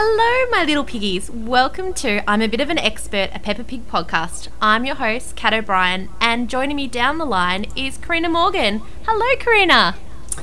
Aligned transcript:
Hello, 0.00 0.48
my 0.52 0.64
little 0.64 0.84
piggies. 0.84 1.28
Welcome 1.28 1.92
to 1.94 2.22
I'm 2.30 2.40
a 2.40 2.46
Bit 2.46 2.60
of 2.60 2.70
an 2.70 2.78
Expert, 2.78 3.30
a 3.34 3.40
Peppa 3.40 3.64
Pig 3.64 3.88
podcast. 3.88 4.46
I'm 4.62 4.84
your 4.84 4.94
host, 4.94 5.34
Kat 5.34 5.52
O'Brien, 5.52 6.08
and 6.20 6.48
joining 6.48 6.76
me 6.76 6.86
down 6.86 7.18
the 7.18 7.24
line 7.24 7.66
is 7.74 7.98
Karina 7.98 8.28
Morgan. 8.28 8.80
Hello, 9.04 9.26
Karina. 9.40 9.96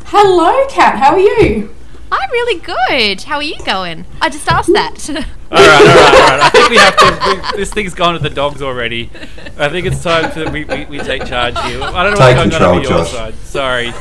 Hello, 0.08 0.68
Kat. 0.68 0.98
How 0.98 1.14
are 1.14 1.20
you? 1.20 1.74
I'm 2.12 2.30
really 2.32 2.60
good. 2.60 3.22
How 3.22 3.38
are 3.38 3.44
you 3.44 3.58
going? 3.66 4.04
I 4.22 4.28
just 4.28 4.46
asked 4.50 4.74
that. 4.74 5.10
all 5.10 5.16
right, 5.16 5.26
all 5.50 5.58
right, 5.58 6.32
all 6.34 6.38
right. 6.38 6.40
I 6.42 6.50
think 6.50 6.70
we 6.70 6.76
have 6.76 6.98
to. 6.98 7.52
We, 7.54 7.58
this 7.58 7.72
thing's 7.74 7.94
gone 7.94 8.16
to 8.16 8.20
the 8.20 8.30
dogs 8.30 8.62
already. 8.62 9.10
I 9.58 9.70
think 9.70 9.88
it's 9.88 10.04
time 10.04 10.34
to 10.34 10.52
we, 10.52 10.66
we, 10.66 10.84
we 10.84 10.98
take 11.00 11.26
charge 11.28 11.58
here. 11.62 11.82
I 11.82 12.04
don't 12.04 12.12
know 12.12 12.18
Take 12.18 12.36
what's 12.36 12.36
going 12.36 12.50
control, 12.50 12.72
on 12.72 12.78
on 12.80 12.84
your 12.84 12.92
Josh. 12.92 13.12
side. 13.14 13.36
Sorry, 13.36 13.92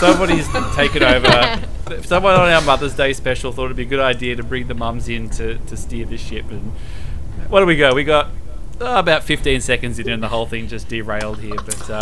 somebody's 0.00 0.48
taken 0.74 1.02
over. 1.02 1.68
If 1.98 2.06
someone 2.06 2.34
on 2.34 2.48
our 2.48 2.62
Mother's 2.62 2.94
Day 2.94 3.12
special 3.12 3.52
thought 3.52 3.66
it'd 3.66 3.76
be 3.76 3.82
a 3.82 3.86
good 3.86 4.00
idea 4.00 4.36
to 4.36 4.42
bring 4.42 4.66
the 4.66 4.74
mums 4.74 5.08
in 5.08 5.30
to, 5.30 5.58
to 5.58 5.76
steer 5.76 6.06
the 6.06 6.16
ship. 6.18 6.50
And 6.50 6.72
what 7.48 7.60
do 7.60 7.66
we 7.66 7.76
go? 7.76 7.94
We 7.94 8.04
got 8.04 8.30
oh, 8.80 8.98
about 8.98 9.24
15 9.24 9.60
seconds 9.60 9.98
in, 9.98 10.08
and 10.08 10.22
the 10.22 10.28
whole 10.28 10.46
thing 10.46 10.68
just 10.68 10.88
derailed 10.88 11.40
here. 11.40 11.54
But 11.56 11.90
uh, 11.90 12.00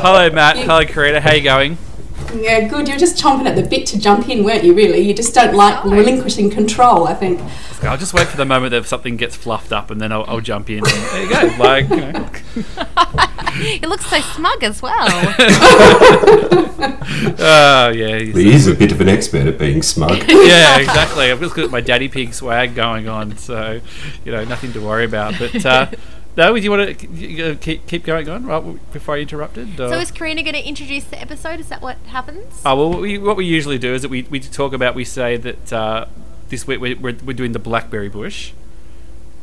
hello, 0.00 0.30
Matt. 0.30 0.56
Hello, 0.56 0.84
Karina. 0.84 1.20
How 1.20 1.32
you 1.32 1.42
going? 1.42 1.78
Yeah, 2.34 2.68
good. 2.68 2.88
You're 2.88 2.98
just 2.98 3.22
chomping 3.22 3.46
at 3.46 3.56
the 3.56 3.62
bit 3.62 3.86
to 3.86 3.98
jump 3.98 4.28
in, 4.28 4.44
weren't 4.44 4.64
you, 4.64 4.74
really? 4.74 5.00
You 5.00 5.14
just 5.14 5.34
don't 5.34 5.54
like 5.54 5.84
Oh. 5.84 5.90
relinquishing 5.90 6.50
control, 6.50 7.06
I 7.06 7.14
think. 7.14 7.40
I'll 7.82 7.96
just 7.96 8.12
wait 8.12 8.26
for 8.26 8.36
the 8.36 8.44
moment 8.44 8.72
that 8.72 8.86
something 8.86 9.16
gets 9.16 9.36
fluffed 9.36 9.72
up, 9.72 9.90
and 9.90 10.00
then 10.00 10.12
I'll, 10.12 10.24
I'll 10.26 10.40
jump 10.40 10.68
in. 10.68 10.78
And 10.78 10.86
there 10.86 11.22
you 11.22 11.30
go. 11.30 11.56
Like, 11.62 11.88
you 11.88 11.96
know. 11.96 13.24
it 13.54 13.88
looks 13.88 14.06
so 14.06 14.20
smug 14.20 14.62
as 14.64 14.80
well. 14.82 15.06
Oh 17.40 17.88
yeah, 17.90 18.18
he's- 18.18 18.36
He 18.36 18.52
is 18.52 18.66
a 18.66 18.74
bit 18.74 18.92
of 18.92 19.00
an 19.00 19.08
expert 19.08 19.46
at 19.46 19.58
being 19.58 19.82
smug. 19.82 20.10
yeah, 20.28 20.78
exactly. 20.78 21.30
I've 21.30 21.40
just 21.40 21.54
got 21.54 21.70
my 21.70 21.80
daddy 21.80 22.08
pig 22.08 22.34
swag 22.34 22.74
going 22.74 23.08
on, 23.08 23.36
so 23.36 23.80
you 24.24 24.32
know 24.32 24.44
nothing 24.44 24.72
to 24.72 24.80
worry 24.80 25.04
about. 25.04 25.34
But 25.38 25.64
uh, 25.64 25.90
no, 26.36 26.54
do 26.54 26.60
you 26.60 26.70
want 26.70 26.98
to 26.98 27.56
keep 27.56 27.86
keep 27.86 28.04
going 28.04 28.28
on 28.28 28.44
right 28.46 28.92
before 28.92 29.16
I 29.16 29.20
interrupted? 29.20 29.80
or- 29.80 29.88
so, 29.88 29.98
is 29.98 30.10
Karina 30.10 30.42
going 30.42 30.54
to 30.54 30.66
introduce 30.66 31.04
the 31.04 31.20
episode? 31.20 31.60
Is 31.60 31.68
that 31.68 31.82
what 31.82 31.96
happens? 32.06 32.60
Oh 32.64 32.76
well, 32.76 32.90
what 32.90 33.00
we, 33.00 33.18
what 33.18 33.36
we 33.36 33.44
usually 33.46 33.78
do 33.78 33.94
is 33.94 34.02
that 34.02 34.08
we, 34.10 34.22
we 34.24 34.40
talk 34.40 34.72
about 34.72 34.94
we 34.94 35.04
say 35.04 35.36
that 35.36 35.72
uh, 35.72 36.06
this 36.48 36.66
week 36.66 36.80
we're, 36.80 36.96
we're, 36.96 37.16
we're 37.24 37.32
doing 37.36 37.52
the 37.52 37.58
blackberry 37.58 38.08
bush, 38.08 38.52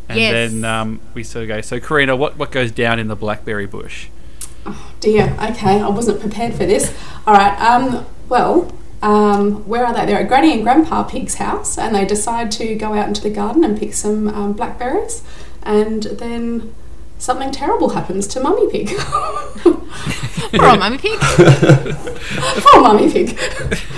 and 0.10 0.20
Yes. 0.20 0.52
then 0.52 0.66
um, 0.66 1.00
we 1.14 1.24
sort 1.24 1.44
of 1.44 1.48
go. 1.50 1.62
So 1.62 1.80
Karina, 1.80 2.16
what 2.16 2.38
what 2.38 2.52
goes 2.52 2.72
down 2.72 3.00
in 3.00 3.08
the 3.08 3.16
blackberry 3.16 3.66
bush? 3.66 4.08
Oh 4.66 4.92
dear, 5.00 5.36
okay, 5.52 5.80
I 5.80 5.88
wasn't 5.90 6.20
prepared 6.20 6.54
for 6.54 6.66
this. 6.66 6.94
All 7.28 7.34
right, 7.34 7.56
um, 7.62 8.06
well, 8.30 8.72
um, 9.04 9.68
where 9.68 9.86
are 9.86 9.94
they? 9.94 10.06
They're 10.06 10.22
at 10.22 10.28
Granny 10.28 10.54
and 10.54 10.64
Grandpa 10.64 11.04
Pig's 11.04 11.36
house, 11.36 11.78
and 11.78 11.96
they 11.96 12.06
decide 12.06 12.50
to 12.54 12.76
go 12.76 12.94
out 12.94 13.08
into 13.08 13.22
the 13.22 13.30
garden 13.30 13.64
and 13.64 13.78
pick 13.78 13.94
some 13.94 14.28
um, 14.28 14.54
blackberries, 14.54 15.22
and 15.64 16.04
then 16.04 16.74
something 17.18 17.52
terrible 17.52 17.90
happens 17.90 18.28
to 18.28 18.40
Mummy 18.40 18.70
Pig. 18.70 18.90
Poor 20.54 20.78
Mummy 20.78 20.98
Pig. 20.98 21.20
Poor 21.20 22.82
Mummy 22.82 23.12
Pig. 23.12 23.38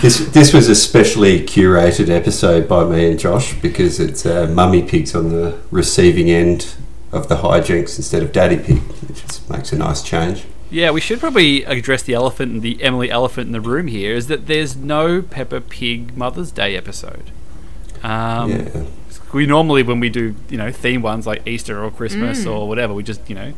This 0.02 0.20
this 0.30 0.54
was 0.54 0.70
a 0.70 0.76
specially 0.76 1.40
curated 1.42 2.10
episode 2.10 2.68
by 2.68 2.84
me 2.86 3.12
and 3.12 3.20
Josh 3.20 3.54
because 3.62 4.00
it's 4.00 4.26
uh, 4.26 4.48
Mummy 4.48 4.84
Pig's 4.84 5.16
on 5.16 5.30
the 5.30 5.60
receiving 5.72 6.30
end 6.30 6.76
of 7.12 7.30
the 7.30 7.38
hijinks 7.38 7.98
instead 7.98 8.24
of 8.24 8.32
Daddy 8.32 8.58
Pig, 8.58 8.80
which 9.08 9.24
is, 9.24 9.50
makes 9.50 9.72
a 9.72 9.78
nice 9.78 10.02
change. 10.02 10.46
Yeah, 10.70 10.92
we 10.92 11.00
should 11.00 11.20
probably 11.20 11.64
address 11.64 12.04
the 12.04 12.14
elephant 12.14 12.52
and 12.52 12.62
the 12.62 12.82
Emily 12.84 13.10
elephant 13.10 13.48
in 13.48 13.54
the 13.54 13.62
room 13.62 13.88
here. 13.88 14.16
Is 14.16 14.28
that 14.28 14.48
there's 14.48 14.76
no 14.76 15.22
Peppa 15.22 15.62
Pig 15.62 16.18
Mother's 16.18 16.52
Day 16.52 16.76
episode. 16.76 17.32
Um, 18.04 18.52
yeah. 18.52 18.84
We 19.34 19.46
normally 19.46 19.84
when 19.84 20.00
we 20.00 20.10
do 20.10 20.36
you 20.50 20.58
know 20.58 20.72
theme 20.72 21.02
ones 21.02 21.28
like 21.28 21.46
Easter 21.48 21.84
or 21.84 21.92
Christmas 21.92 22.46
mm. 22.46 22.54
or 22.54 22.68
whatever, 22.68 22.94
we 22.94 23.04
just 23.04 23.28
you 23.30 23.36
know 23.36 23.54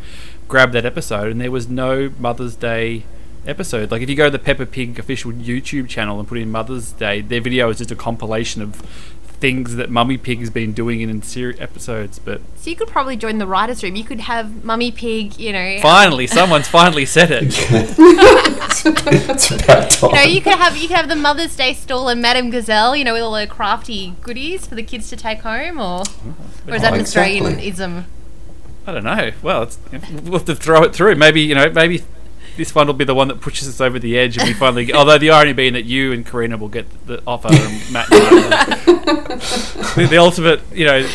grab 0.48 0.72
that 0.74 0.86
episode, 0.86 1.32
and 1.32 1.40
there 1.40 1.52
was 1.52 1.70
no 1.70 2.12
Mother's 2.20 2.56
Day 2.56 3.04
episode. 3.46 3.92
Like 3.92 4.02
if 4.02 4.10
you 4.10 4.16
go 4.16 4.26
to 4.26 4.32
the 4.32 4.40
Peppa 4.40 4.66
Pig 4.66 5.00
official 5.00 5.32
YouTube 5.32 5.88
channel 5.88 6.20
and 6.20 6.28
put 6.28 6.38
in 6.38 6.52
Mother's 6.52 6.92
Day, 6.92 7.22
their 7.22 7.42
video 7.42 7.70
is 7.70 7.78
just 7.78 7.92
a 7.92 7.96
compilation 7.96 8.62
of 8.62 8.82
things 9.40 9.76
that 9.76 9.90
Mummy 9.90 10.18
Pig 10.18 10.40
has 10.40 10.50
been 10.50 10.74
doing 10.74 11.02
in 11.02 11.10
in 11.10 11.22
series 11.22 11.60
episodes. 11.60 12.20
But 12.20 12.42
So, 12.58 12.70
you 12.70 12.76
could 12.76 12.88
probably 12.90 13.16
join 13.18 13.38
the 13.38 13.48
writer's 13.48 13.84
room. 13.84 13.96
You 13.96 14.04
could 14.04 14.22
have 14.22 14.64
Mummy 14.66 14.92
Pig, 14.92 15.40
you 15.40 15.54
know. 15.54 15.78
finally, 15.82 16.28
someone's 16.28 16.68
finally 16.68 17.06
said 17.06 17.32
it. 17.32 17.44
it's 17.48 18.82
about 19.52 19.92
time. 19.92 20.10
You 20.12 20.16
know, 20.16 20.22
you 20.24 20.42
could 20.42 20.54
have 20.58 20.78
you 20.78 20.88
could 20.88 20.98
have 20.98 21.10
the 21.10 21.16
Mother's 21.16 21.56
Day 21.56 21.74
stall 21.74 22.10
and 22.10 22.22
Madame 22.22 22.50
Gazelle, 22.50 22.96
you 22.96 23.04
know, 23.04 23.14
with 23.14 23.22
all 23.24 23.34
the 23.34 23.48
crafty 23.48 24.16
goodies 24.22 24.68
for 24.68 24.76
the 24.76 24.84
kids 24.84 25.10
to 25.10 25.16
take 25.16 25.40
home, 25.40 25.80
or 25.80 26.04
or 26.68 26.76
is 26.76 26.82
that 26.82 26.92
Oh, 26.92 26.96
an 26.96 27.02
exactly. 27.02 27.40
Australianism? 27.42 28.04
I 28.88 28.92
don't 28.94 29.04
know. 29.04 29.32
Well, 29.44 29.64
it's, 29.64 29.78
we'll 30.24 30.40
have 30.40 30.46
to 30.46 30.56
throw 30.56 30.84
it 30.84 30.94
through. 30.96 31.16
Maybe 31.16 31.42
you 31.42 31.54
know, 31.56 31.70
maybe 31.70 32.04
this 32.60 32.76
one 32.76 32.88
will 32.88 32.94
be 32.94 33.06
the 33.06 33.16
one 33.16 33.30
that 33.30 33.40
pushes 33.40 33.70
us 33.70 33.80
over 33.80 33.98
the 33.98 34.20
edge, 34.20 34.38
and 34.38 34.46
we 34.46 34.54
finally. 34.54 34.84
Get, 34.84 34.96
although 34.96 35.18
the 35.18 35.32
irony 35.32 35.54
being 35.54 35.74
that 35.74 35.86
you 35.86 36.12
and 36.12 36.26
Karina 36.26 36.58
will 36.58 36.68
get 36.68 37.08
the 37.08 37.24
offer, 37.26 37.48
and 37.50 37.92
Matt, 37.92 38.12
and 38.12 38.54
I- 38.54 38.76
the, 39.96 40.08
the 40.10 40.18
ultimate, 40.18 40.62
you 40.74 40.86
know, 40.86 41.08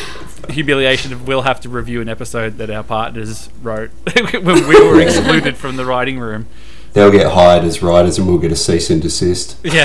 humiliation 0.49 1.13
of 1.13 1.29
we'll 1.29 1.43
have 1.43 1.61
to 1.61 1.69
review 1.69 2.01
an 2.01 2.09
episode 2.09 2.57
that 2.57 2.71
our 2.71 2.83
partners 2.83 3.51
wrote 3.63 3.91
when 4.33 4.67
we 4.67 4.83
were 4.83 4.99
excluded 5.01 5.59
from 5.59 5.77
the 5.77 5.85
writing 5.85 6.19
room. 6.19 6.47
They'll 6.95 7.11
get 7.11 7.33
hired 7.33 7.65
as 7.65 7.83
writers 7.83 8.19
and 8.19 8.27
we'll 8.27 8.39
get 8.39 8.53
a 8.53 8.57
cease 8.57 8.89
and 8.89 9.03
desist. 9.03 9.59
Yeah. 9.65 9.83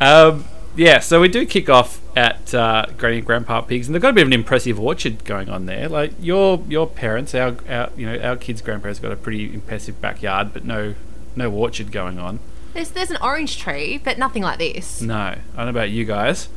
um, 0.00 0.44
yeah, 0.74 0.98
so 0.98 1.20
we 1.20 1.28
do 1.28 1.46
kick 1.46 1.68
off 1.68 2.00
at 2.18 2.52
uh, 2.52 2.84
Granny 2.96 3.18
and 3.18 3.26
Grandpa 3.26 3.60
Pigs, 3.60 3.86
and 3.86 3.94
they've 3.94 4.02
got 4.02 4.10
a 4.10 4.12
bit 4.12 4.22
of 4.22 4.26
an 4.28 4.32
impressive 4.32 4.80
orchard 4.80 5.24
going 5.24 5.48
on 5.48 5.66
there. 5.66 5.88
Like 5.88 6.12
your 6.20 6.62
your 6.68 6.86
parents, 6.88 7.34
our, 7.34 7.56
our 7.68 7.90
you 7.96 8.06
know 8.06 8.18
our 8.20 8.36
kids' 8.36 8.60
grandparents 8.60 8.98
got 8.98 9.12
a 9.12 9.16
pretty 9.16 9.54
impressive 9.54 10.00
backyard, 10.00 10.52
but 10.52 10.64
no 10.64 10.94
no 11.36 11.50
orchard 11.52 11.92
going 11.92 12.18
on. 12.18 12.40
There's 12.74 12.90
there's 12.90 13.10
an 13.12 13.18
orange 13.22 13.58
tree, 13.58 13.98
but 14.02 14.18
nothing 14.18 14.42
like 14.42 14.58
this. 14.58 15.00
No, 15.00 15.14
I 15.14 15.38
don't 15.56 15.66
know 15.66 15.70
about 15.70 15.90
you 15.90 16.04
guys. 16.04 16.48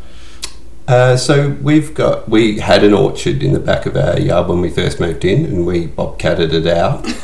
Uh, 0.87 1.15
so 1.15 1.51
we've 1.61 1.93
got 1.93 2.27
we 2.27 2.59
had 2.59 2.83
an 2.83 2.93
orchard 2.93 3.43
in 3.43 3.53
the 3.53 3.59
back 3.59 3.85
of 3.85 3.95
our 3.95 4.19
yard 4.19 4.47
when 4.47 4.61
we 4.61 4.69
first 4.71 4.99
moved 4.99 5.23
in, 5.23 5.45
and 5.45 5.65
we 5.67 5.87
bobcatted 5.87 6.53
it 6.53 6.67
out. 6.67 7.05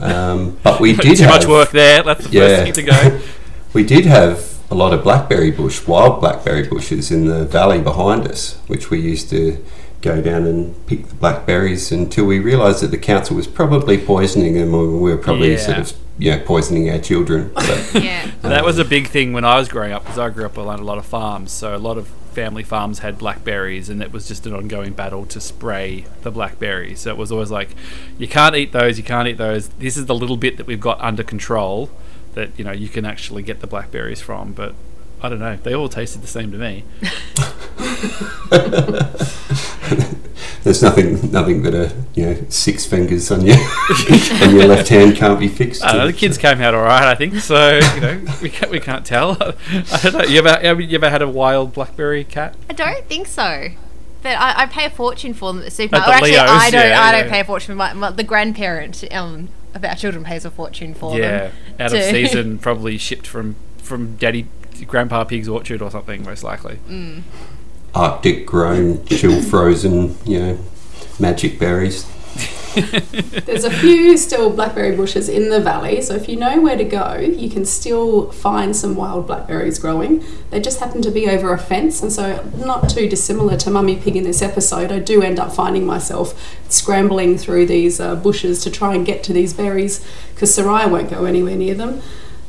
Um, 0.00 0.58
but 0.62 0.80
we 0.80 0.92
did 0.92 1.16
Too 1.16 1.24
have, 1.24 1.30
much 1.32 1.46
work 1.46 1.70
there. 1.70 2.02
That's 2.02 2.26
the 2.26 2.30
Yeah. 2.30 2.48
first 2.48 2.62
thing 2.64 2.72
to 2.74 2.82
go. 2.82 3.20
We 3.72 3.84
did 3.84 4.04
have 4.04 4.57
a 4.70 4.74
lot 4.74 4.92
of 4.92 5.02
blackberry 5.02 5.50
bush, 5.50 5.86
wild 5.86 6.20
blackberry 6.20 6.66
bushes 6.68 7.10
in 7.10 7.26
the 7.26 7.44
valley 7.44 7.80
behind 7.80 8.26
us, 8.28 8.58
which 8.66 8.90
we 8.90 9.00
used 9.00 9.30
to 9.30 9.64
go 10.02 10.20
down 10.22 10.46
and 10.46 10.86
pick 10.86 11.06
the 11.08 11.14
blackberries 11.14 11.90
until 11.90 12.24
we 12.24 12.38
realised 12.38 12.82
that 12.82 12.88
the 12.90 12.98
council 12.98 13.34
was 13.34 13.46
probably 13.46 13.98
poisoning 13.98 14.54
them, 14.54 14.74
or 14.74 14.86
we 14.86 15.10
were 15.10 15.16
probably 15.16 15.52
Yeah. 15.52 15.58
sort 15.58 15.78
of 15.78 15.92
you 16.18 16.32
know 16.32 16.38
poisoning 16.44 16.90
our 16.90 16.98
children. 16.98 17.50
But 17.54 17.90
Yeah. 18.04 18.30
that 18.42 18.64
was 18.64 18.78
a 18.78 18.84
big 18.84 19.08
thing 19.08 19.32
when 19.32 19.44
I 19.44 19.58
was 19.58 19.68
growing 19.68 19.92
up, 19.92 20.04
because 20.04 20.18
I 20.18 20.28
grew 20.30 20.44
up 20.46 20.58
around 20.58 20.80
a 20.80 20.84
lot 20.84 20.98
of 20.98 21.06
farms. 21.06 21.50
So 21.52 21.74
a 21.74 21.78
lot 21.78 21.96
of 21.98 22.08
family 22.32 22.62
farms 22.62 23.00
had 23.00 23.18
blackberries, 23.18 23.88
and 23.88 24.00
it 24.02 24.12
was 24.12 24.28
just 24.28 24.46
an 24.46 24.54
ongoing 24.54 24.92
battle 24.92 25.24
to 25.26 25.40
spray 25.40 26.04
the 26.22 26.30
blackberries. 26.30 27.00
So 27.00 27.10
it 27.10 27.16
was 27.16 27.32
always 27.32 27.50
like, 27.50 27.70
you 28.18 28.28
can't 28.28 28.54
eat 28.54 28.70
those, 28.72 28.98
you 28.98 29.04
can't 29.04 29.26
eat 29.26 29.38
those. 29.38 29.68
This 29.80 29.96
is 29.96 30.06
the 30.06 30.14
little 30.14 30.36
bit 30.36 30.56
that 30.58 30.66
we've 30.66 30.78
got 30.80 31.00
under 31.00 31.22
control 31.24 31.90
that 32.38 32.58
you 32.58 32.64
know 32.64 32.72
you 32.72 32.88
can 32.88 33.04
actually 33.04 33.42
get 33.42 33.60
the 33.60 33.66
blackberries 33.66 34.20
from. 34.20 34.52
But 34.52 34.74
I 35.20 35.28
don't 35.28 35.40
know, 35.40 35.56
they 35.56 35.74
all 35.74 35.88
tasted 35.88 36.22
the 36.22 36.28
same 36.28 36.52
to 36.52 36.58
me. 36.58 36.84
there's 40.62 40.82
nothing 40.82 41.30
nothing 41.32 41.62
but 41.62 41.74
a 41.74 41.92
you 42.14 42.26
know 42.26 42.36
six 42.48 42.86
fingers 42.86 43.30
on 43.30 43.44
your 43.44 43.56
on 44.42 44.54
your 44.54 44.66
left 44.66 44.88
hand 44.88 45.16
can't 45.16 45.40
be 45.40 45.48
fixed. 45.48 45.84
I 45.84 45.96
know, 45.96 46.06
the 46.06 46.12
kids 46.12 46.38
came 46.38 46.60
out 46.60 46.74
all 46.74 46.84
right, 46.84 47.04
I 47.04 47.14
think. 47.16 47.34
So 47.36 47.78
you 47.94 48.00
know, 48.00 48.20
we 48.40 48.50
can't, 48.50 48.70
we 48.70 48.80
can't 48.80 49.04
tell. 49.04 49.32
I 49.40 49.54
don't 50.02 50.14
know. 50.14 50.24
You 50.24 50.38
ever 50.38 50.60
have 50.60 50.80
you 50.80 50.94
ever 50.96 51.10
had 51.10 51.22
a 51.22 51.28
wild 51.28 51.72
blackberry 51.72 52.22
Kat? 52.24 52.54
I 52.70 52.72
don't 52.72 53.04
think 53.06 53.26
so. 53.26 53.68
But 54.22 54.36
I, 54.36 54.62
I 54.62 54.66
pay 54.66 54.84
a 54.86 54.90
fortune 54.90 55.32
for 55.32 55.52
them 55.52 55.58
at 55.58 55.62
the 55.62 55.66
At 55.68 55.72
supermarket. 55.72 56.08
the 56.10 56.10
Or 56.10 56.14
actually, 56.14 56.30
Leos, 56.32 56.50
I 56.50 56.70
don't. 56.70 56.88
yeah, 56.90 57.02
I 57.02 57.12
don't 57.12 57.24
yeah. 57.26 57.30
pay 57.32 57.40
a 57.40 57.44
fortune. 57.44 57.72
for 57.74 57.76
My, 57.76 57.92
my, 57.92 58.10
the 58.10 58.24
grandparent 58.24 59.04
um, 59.12 59.48
of 59.74 59.84
our 59.84 59.94
children 59.94 60.24
pays 60.24 60.44
a 60.44 60.50
fortune 60.50 60.94
for 60.94 61.18
yeah, 61.18 61.38
them. 61.48 61.52
out 61.80 61.92
of 61.92 62.02
season, 62.10 62.58
probably 62.58 62.98
shipped 62.98 63.26
from 63.26 63.56
from 63.82 64.16
Daddy 64.16 64.46
Grandpa 64.86 65.24
Pig's 65.24 65.48
orchard 65.48 65.82
or 65.82 65.90
something, 65.90 66.24
most 66.24 66.44
likely. 66.44 66.78
Mm. 66.88 67.22
Arctic 67.94 68.46
grown, 68.46 69.04
chill 69.06 69.40
frozen, 69.42 70.16
you 70.24 70.38
know, 70.38 70.58
magic 71.18 71.58
berries. 71.58 72.06
There's 73.44 73.64
a 73.64 73.70
few 73.70 74.16
still 74.16 74.50
blackberry 74.50 74.94
bushes 74.94 75.28
in 75.28 75.50
the 75.50 75.60
valley, 75.60 76.00
so 76.00 76.14
if 76.14 76.28
you 76.28 76.36
know 76.36 76.60
where 76.60 76.76
to 76.76 76.84
go, 76.84 77.16
you 77.16 77.50
can 77.50 77.64
still 77.64 78.30
find 78.30 78.76
some 78.76 78.94
wild 78.94 79.26
blackberries 79.26 79.78
growing. 79.78 80.24
They 80.50 80.60
just 80.60 80.78
happen 80.78 81.02
to 81.02 81.10
be 81.10 81.28
over 81.28 81.52
a 81.52 81.58
fence, 81.58 82.02
and 82.02 82.12
so 82.12 82.48
not 82.56 82.88
too 82.88 83.08
dissimilar 83.08 83.56
to 83.58 83.70
Mummy 83.70 83.96
Pig 83.96 84.16
in 84.16 84.24
this 84.24 84.42
episode. 84.42 84.92
I 84.92 85.00
do 85.00 85.22
end 85.22 85.40
up 85.40 85.52
finding 85.52 85.86
myself 85.86 86.40
scrambling 86.68 87.36
through 87.36 87.66
these 87.66 87.98
uh, 87.98 88.14
bushes 88.14 88.62
to 88.62 88.70
try 88.70 88.94
and 88.94 89.04
get 89.04 89.24
to 89.24 89.32
these 89.32 89.52
berries 89.52 90.06
because 90.34 90.56
Soraya 90.56 90.90
won't 90.90 91.10
go 91.10 91.24
anywhere 91.24 91.56
near 91.56 91.74
them. 91.74 92.00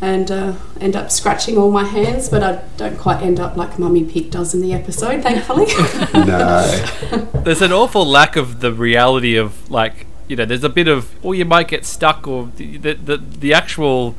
And 0.02 0.32
uh, 0.32 0.54
end 0.80 0.96
up 0.96 1.12
scratching 1.12 1.58
all 1.58 1.72
my 1.72 1.84
hands, 1.84 2.30
but 2.30 2.42
I 2.42 2.62
don't 2.78 2.98
quite 2.98 3.22
end 3.22 3.40
up 3.40 3.58
like 3.58 3.78
Mummy 3.78 4.06
Pig 4.06 4.32
does 4.32 4.54
in 4.54 4.62
the 4.62 4.74
episode, 4.74 5.24
thankfully. 5.24 5.66
no. 6.14 7.28
There's 7.44 7.62
an 7.62 7.74
awful 7.74 8.06
lack 8.06 8.36
of 8.36 8.62
the 8.62 8.72
reality 8.72 9.36
of 9.36 9.70
like 9.70 10.06
you 10.28 10.36
know. 10.36 10.46
There's 10.46 10.64
a 10.64 10.70
bit 10.70 10.88
of 10.88 11.14
or 11.24 11.36
you 11.36 11.46
might 11.46 11.68
get 11.68 11.86
stuck 11.86 12.28
or 12.28 12.50
the 12.56 12.78
the 12.78 12.94
the, 12.94 13.18
the 13.18 13.54
actual 13.54 14.16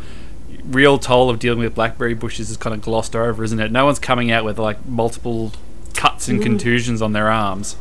real 0.65 0.99
toll 0.99 1.31
of 1.31 1.38
dealing 1.38 1.61
with 1.61 1.75
blackberry 1.75 2.15
bushes 2.15 2.50
is 2.50 2.56
kind 2.56 2.75
of 2.75 2.83
glossed 2.83 3.17
over, 3.17 3.43
isn't 3.43 3.59
it? 3.59 3.73
No 3.73 3.87
one's 3.87 3.99
coming 3.99 4.31
out 4.31 4.44
with 4.44 4.59
like 4.59 4.85
multiple 4.87 5.53
cuts 5.94 6.29
and 6.29 6.43
contusions 6.43 7.00
on 7.03 7.12
their 7.12 7.31
arms. 7.31 7.76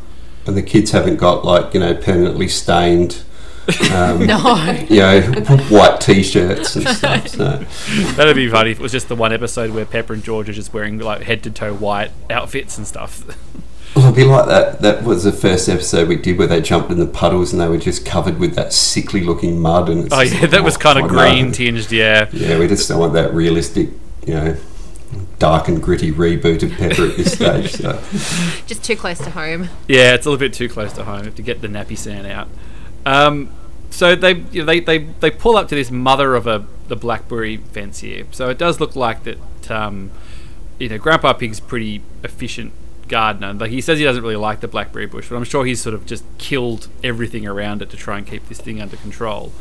And 0.46 0.56
the 0.56 0.62
kids 0.62 0.92
haven't 0.92 1.18
got 1.18 1.44
like, 1.46 1.74
you 1.74 1.80
know, 1.80 1.94
permanently 1.94 2.48
stained 2.48 3.24
um, 3.92 4.26
No. 4.26 4.86
you 4.90 5.00
know, 5.00 5.22
white 5.70 6.02
t-shirts 6.02 6.76
and 6.76 6.88
stuff. 6.88 7.28
So. 7.30 7.58
That'd 8.16 8.36
be 8.36 8.50
funny 8.50 8.72
if 8.72 8.80
it 8.80 8.84
was 8.84 8.92
just 8.92 9.08
the 9.08 9.16
one 9.16 9.32
episode 9.32 9.72
where 9.72 9.86
Peppa 9.86 10.14
and 10.14 10.24
George 10.24 10.50
are 10.50 10.54
just 10.54 10.74
wearing 10.74 11.00
like 11.00 11.24
head 11.24 11.44
to 11.44 11.52
toe 11.52 11.74
white 11.74 12.12
outfits 12.30 12.78
and 12.78 12.86
stuff. 12.86 13.26
Well, 13.96 14.06
it'd 14.06 14.16
be 14.16 14.24
like 14.24 14.48
that. 14.48 14.82
That 14.82 15.04
was 15.04 15.24
the 15.24 15.32
first 15.32 15.68
episode 15.68 16.08
we 16.08 16.16
did 16.16 16.38
where 16.38 16.48
they 16.48 16.62
jumped 16.62 16.92
in 16.92 17.00
the 17.00 17.08
puddles 17.08 17.52
and 17.52 17.62
they 17.62 17.68
were 17.68 17.78
just 17.78 18.06
covered 18.06 18.40
with 18.40 18.56
that 18.56 18.72
sickly 18.72 19.22
looking 19.22 19.60
mud. 19.60 19.90
And 19.90 20.06
it's 20.06 20.14
oh 20.14 20.22
yeah, 20.22 20.42
like, 20.42 20.52
that 20.52 20.64
was 20.64 20.76
oh, 20.76 20.80
kind 20.80 21.00
of 21.00 21.10
green 21.10 21.48
know. 21.48 21.54
tinged. 21.54 21.92
Yeah, 21.92 22.30
Yeah, 22.32 22.60
we 22.60 22.68
just 22.68 22.88
don't 22.88 23.00
want 23.00 23.14
that 23.14 23.34
realistic, 23.34 23.90
you 24.26 24.34
know, 24.34 24.58
dark 25.40 25.68
and 25.68 25.82
gritty 25.82 26.12
reboot 26.12 26.64
of 26.64 26.72
Peppa 26.72 27.10
at 27.10 27.18
this 27.18 27.34
stage. 27.34 27.72
So. 27.72 28.00
Just 28.68 28.84
too 28.84 28.96
close 28.96 29.18
to 29.20 29.32
home. 29.32 29.70
yeah, 29.88 30.14
it's 30.14 30.26
a 30.26 30.30
little 30.30 30.40
bit 30.40 30.54
too 30.54 30.70
close 30.70 30.94
to 30.94 31.04
home 31.04 31.32
to 31.32 31.42
get 31.42 31.62
the 31.62 31.68
nappy 31.68 31.98
sand 31.98 32.28
out. 32.28 32.48
Um, 33.06 33.52
so 33.90 34.16
they, 34.16 34.34
you 34.52 34.62
know, 34.62 34.66
they 34.66 34.80
they 34.80 35.00
they 35.00 35.32
pull 35.32 35.58
up 35.58 35.68
to 35.70 35.76
this 35.76 35.92
mother 35.92 36.36
of 36.36 36.48
a 36.48 36.66
the 36.88 36.96
blackberry 36.96 37.58
fence 37.58 38.00
here. 38.00 38.26
So 38.32 38.50
it 38.50 38.58
does 38.58 38.80
look 38.80 38.96
like 38.96 39.24
that. 39.24 39.72
Um, 39.72 40.12
you 40.80 40.90
know, 40.90 40.98
Grandpa 40.98 41.34
Pig's 41.34 41.60
pretty 41.60 42.02
efficient 42.24 42.72
gardener. 43.10 43.54
Like 43.54 43.72
he 43.72 43.82
says, 43.82 44.00
he 44.00 44.06
doesn't 44.06 44.24
really 44.24 44.38
like 44.38 44.62
the 44.62 44.68
blackberry 44.68 45.08
bush, 45.08 45.28
but 45.30 45.36
I'm 45.36 45.44
sure 45.44 45.66
he's 45.66 45.82
sort 45.82 45.94
of 45.94 46.06
just 46.06 46.24
killed 46.38 46.88
everything 47.04 47.46
around 47.46 47.82
it 47.82 47.90
to 47.90 47.98
try 47.98 48.18
and 48.18 48.26
keep 48.26 48.48
this 48.48 48.62
thing 48.62 48.82
under 48.82 48.96
control. 48.96 49.52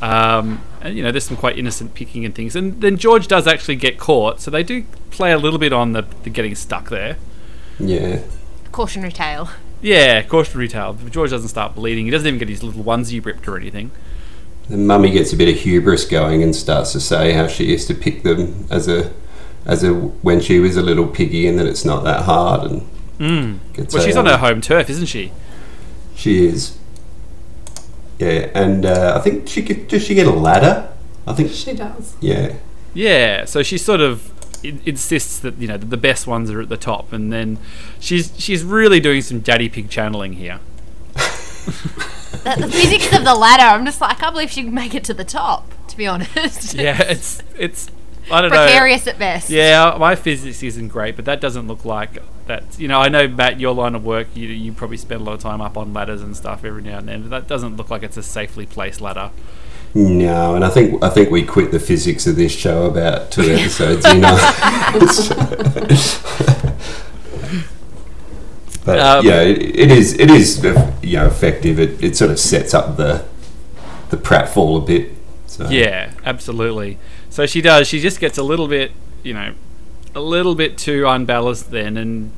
Um, 0.00 0.62
and 0.80 0.96
you 0.96 1.02
know, 1.02 1.10
there's 1.10 1.24
some 1.24 1.36
quite 1.36 1.58
innocent 1.58 1.94
picking 1.94 2.24
and 2.24 2.34
things. 2.34 2.54
And 2.54 2.80
then 2.80 2.96
George 2.96 3.26
does 3.26 3.46
actually 3.46 3.76
get 3.76 3.98
caught, 3.98 4.40
so 4.40 4.50
they 4.50 4.62
do 4.62 4.84
play 5.10 5.32
a 5.32 5.38
little 5.38 5.58
bit 5.58 5.72
on 5.72 5.92
the, 5.92 6.02
the 6.22 6.30
getting 6.30 6.54
stuck 6.54 6.88
there. 6.88 7.16
Yeah. 7.78 8.22
Cautionary 8.70 9.12
tale. 9.12 9.50
Yeah, 9.82 10.22
cautionary 10.22 10.68
tale. 10.68 10.96
George 11.10 11.30
doesn't 11.30 11.48
start 11.48 11.74
bleeding. 11.74 12.04
He 12.04 12.10
doesn't 12.10 12.26
even 12.26 12.38
get 12.38 12.48
his 12.48 12.62
little 12.62 12.82
onesie 12.84 13.24
ripped 13.24 13.48
or 13.48 13.56
anything. 13.56 13.90
The 14.68 14.76
mummy 14.76 15.10
gets 15.10 15.32
a 15.32 15.36
bit 15.36 15.48
of 15.48 15.56
hubris 15.56 16.04
going 16.04 16.42
and 16.42 16.54
starts 16.54 16.92
to 16.92 17.00
say 17.00 17.32
how 17.32 17.46
she 17.48 17.64
used 17.64 17.88
to 17.88 17.94
pick 17.94 18.22
them 18.22 18.66
as 18.70 18.86
a 18.88 19.12
as 19.66 19.82
a 19.84 19.92
when 19.92 20.40
she 20.40 20.58
was 20.58 20.76
a 20.76 20.82
little 20.82 21.06
piggy 21.06 21.46
and 21.46 21.58
that 21.58 21.66
it's 21.66 21.84
not 21.84 22.04
that 22.04 22.22
hard 22.24 22.70
and 22.70 22.82
Mm. 23.18 23.58
gets 23.74 23.92
Well, 23.94 24.02
she's 24.04 24.16
on 24.16 24.24
her 24.26 24.38
home 24.38 24.60
turf, 24.62 24.88
isn't 24.88 25.04
she? 25.06 25.32
She 26.14 26.46
is. 26.46 26.78
Yeah, 28.18 28.50
and 28.54 28.86
uh, 28.86 29.14
I 29.16 29.20
think 29.20 29.48
she 29.48 29.60
get, 29.62 29.88
does 29.88 30.02
she 30.04 30.14
get 30.14 30.26
a 30.26 30.30
ladder? 30.30 30.90
I 31.26 31.32
think 31.34 31.50
she 31.52 31.74
does. 31.74 32.14
yeah. 32.20 32.54
Yeah. 32.94 33.44
So 33.44 33.62
she's 33.62 33.84
sort 33.84 34.00
of 34.00 34.30
in- 34.30 34.39
insists 34.62 35.38
that 35.40 35.56
you 35.58 35.68
know 35.68 35.76
the 35.76 35.96
best 35.96 36.26
ones 36.26 36.50
are 36.50 36.60
at 36.60 36.68
the 36.68 36.76
top, 36.76 37.12
and 37.12 37.32
then 37.32 37.58
she's 37.98 38.32
she's 38.38 38.62
really 38.62 39.00
doing 39.00 39.22
some 39.22 39.40
daddy 39.40 39.68
pig 39.68 39.90
channeling 39.90 40.34
here. 40.34 40.60
The, 42.30 42.56
the 42.58 42.68
physics 42.68 43.12
of 43.14 43.24
the 43.24 43.34
ladder, 43.34 43.64
I'm 43.64 43.84
just 43.84 44.00
like, 44.00 44.12
I 44.12 44.14
can't 44.14 44.32
believe 44.32 44.50
she 44.50 44.62
can 44.62 44.72
make 44.72 44.94
it 44.94 45.04
to 45.04 45.12
the 45.12 45.24
top, 45.24 45.74
to 45.88 45.96
be 45.96 46.06
honest. 46.06 46.74
Yeah, 46.80 47.02
it's 47.02 47.42
it's 47.58 47.90
I 48.30 48.40
don't 48.40 48.50
know. 48.50 48.64
Precarious 48.64 49.06
at 49.06 49.18
best. 49.18 49.50
Yeah, 49.50 49.96
my 49.98 50.14
physics 50.14 50.62
isn't 50.62 50.88
great, 50.88 51.16
but 51.16 51.24
that 51.24 51.40
doesn't 51.40 51.66
look 51.66 51.84
like 51.84 52.18
that. 52.46 52.78
You 52.78 52.88
know, 52.88 53.00
I 53.00 53.08
know 53.08 53.26
Matt, 53.28 53.60
your 53.60 53.74
line 53.74 53.94
of 53.94 54.04
work, 54.04 54.28
you 54.34 54.48
you 54.48 54.72
probably 54.72 54.96
spend 54.96 55.20
a 55.20 55.24
lot 55.24 55.34
of 55.34 55.40
time 55.40 55.60
up 55.60 55.76
on 55.76 55.92
ladders 55.92 56.22
and 56.22 56.36
stuff 56.36 56.64
every 56.64 56.82
now 56.82 56.98
and 56.98 57.08
then. 57.08 57.22
But 57.22 57.30
that 57.30 57.48
doesn't 57.48 57.76
look 57.76 57.90
like 57.90 58.02
it's 58.02 58.16
a 58.16 58.22
safely 58.22 58.66
placed 58.66 59.00
ladder. 59.00 59.32
No, 59.94 60.54
and 60.54 60.64
I 60.64 60.68
think 60.68 61.02
I 61.02 61.08
think 61.08 61.30
we 61.30 61.42
quit 61.42 61.72
the 61.72 61.80
physics 61.80 62.26
of 62.26 62.36
this 62.36 62.52
show 62.52 62.86
about 62.86 63.32
two 63.32 63.42
episodes. 63.42 64.06
You 64.06 64.20
know. 64.20 64.36
but 68.84 68.98
Um, 69.00 69.26
yeah, 69.26 69.40
it, 69.40 69.58
it 69.58 69.90
is 69.90 70.18
it 70.18 70.30
is 70.30 70.62
you 71.02 71.16
know 71.16 71.26
effective. 71.26 71.80
It, 71.80 72.02
it 72.02 72.16
sort 72.16 72.30
of 72.30 72.38
sets 72.38 72.72
up 72.72 72.96
the 72.96 73.24
the 74.10 74.16
pratfall 74.16 74.80
a 74.80 74.84
bit. 74.84 75.10
So. 75.46 75.68
Yeah, 75.68 76.12
absolutely. 76.24 76.98
So 77.28 77.46
she 77.46 77.60
does. 77.60 77.88
She 77.88 78.00
just 78.00 78.20
gets 78.20 78.38
a 78.38 78.44
little 78.44 78.68
bit, 78.68 78.92
you 79.24 79.34
know, 79.34 79.54
a 80.14 80.20
little 80.20 80.54
bit 80.54 80.78
too 80.78 81.04
unbalanced 81.06 81.72
then, 81.72 81.96
and 81.96 82.30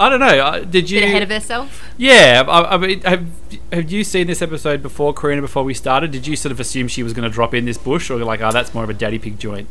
I 0.00 0.08
don't 0.08 0.20
know. 0.20 0.26
uh, 0.26 0.60
Did 0.60 0.88
you? 0.90 1.00
Bit 1.00 1.08
ahead 1.08 1.22
of 1.22 1.28
herself. 1.28 1.86
Yeah, 1.98 2.42
I, 2.48 2.74
I 2.74 2.76
mean, 2.78 3.02
have 3.02 3.26
have 3.70 3.90
you 3.92 4.02
seen 4.02 4.26
this 4.26 4.40
episode 4.40 4.80
before, 4.82 5.12
Karina? 5.12 5.42
Before 5.42 5.62
we 5.62 5.74
started, 5.74 6.10
did 6.10 6.26
you 6.26 6.36
sort 6.36 6.52
of 6.52 6.58
assume 6.58 6.88
she 6.88 7.02
was 7.02 7.12
going 7.12 7.28
to 7.28 7.32
drop 7.32 7.52
in 7.54 7.66
this 7.66 7.76
bush, 7.76 8.10
or 8.10 8.16
like, 8.24 8.40
oh, 8.40 8.50
that's 8.50 8.72
more 8.74 8.82
of 8.82 8.88
a 8.90 8.94
daddy 8.94 9.18
pig 9.18 9.38
joint? 9.38 9.68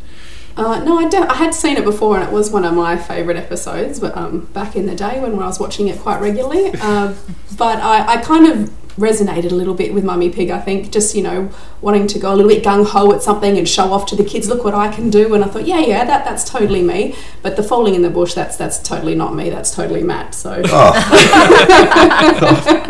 Uh, 0.56 0.84
no, 0.84 1.00
I, 1.00 1.10
de- 1.10 1.18
I 1.18 1.36
had 1.36 1.54
seen 1.56 1.78
it 1.78 1.84
before, 1.84 2.16
and 2.18 2.24
it 2.28 2.31
was 2.31 2.52
one 2.52 2.64
of 2.66 2.74
my 2.74 2.96
favourite 2.98 3.38
episodes. 3.38 4.00
But 4.00 4.16
um, 4.16 4.46
back 4.54 4.76
in 4.76 4.86
the 4.86 4.96
day 4.96 5.20
when 5.20 5.34
I 5.34 5.48
was 5.48 5.60
watching 5.60 5.88
it 5.88 6.00
quite 6.00 6.22
regularly, 6.22 6.72
uh, 6.80 7.16
but 7.58 7.80
I, 7.80 8.14
I 8.16 8.18
kind 8.18 8.46
of 8.46 8.72
resonated 8.97 9.51
a 9.51 9.56
little 9.56 9.74
bit 9.74 9.94
with 9.94 10.03
Mummy 10.03 10.30
Pig. 10.30 10.50
I 10.50 10.59
think 10.59 10.91
just 10.91 11.15
you 11.15 11.24
know 11.24 11.50
wanting 11.81 12.07
to 12.07 12.19
go 12.19 12.33
a 12.33 12.36
little 12.36 12.50
bit 12.50 12.63
gung 12.63 12.86
ho 12.86 13.12
at 13.13 13.21
something 13.24 13.57
and 13.57 13.68
show 13.68 13.94
off 13.94 14.06
to 14.07 14.15
the 14.15 14.24
kids, 14.24 14.47
look 14.50 14.63
what 14.63 14.75
I 14.75 14.94
can 14.94 15.09
do. 15.09 15.33
And 15.33 15.44
I 15.44 15.47
thought, 15.47 15.65
yeah, 15.65 15.80
yeah, 15.80 16.06
that 16.06 16.25
that's 16.25 16.44
totally 16.44 16.81
me. 16.81 17.15
But 17.41 17.56
the 17.56 17.63
falling 17.63 17.95
in 17.95 18.01
the 18.01 18.09
bush, 18.09 18.33
that's 18.33 18.56
that's 18.57 18.80
totally 18.80 19.15
not 19.15 19.36
me. 19.36 19.50
That's 19.50 19.71
totally 19.71 20.03
Matt. 20.03 20.36
So. 20.36 20.62
Oh. 20.65 20.94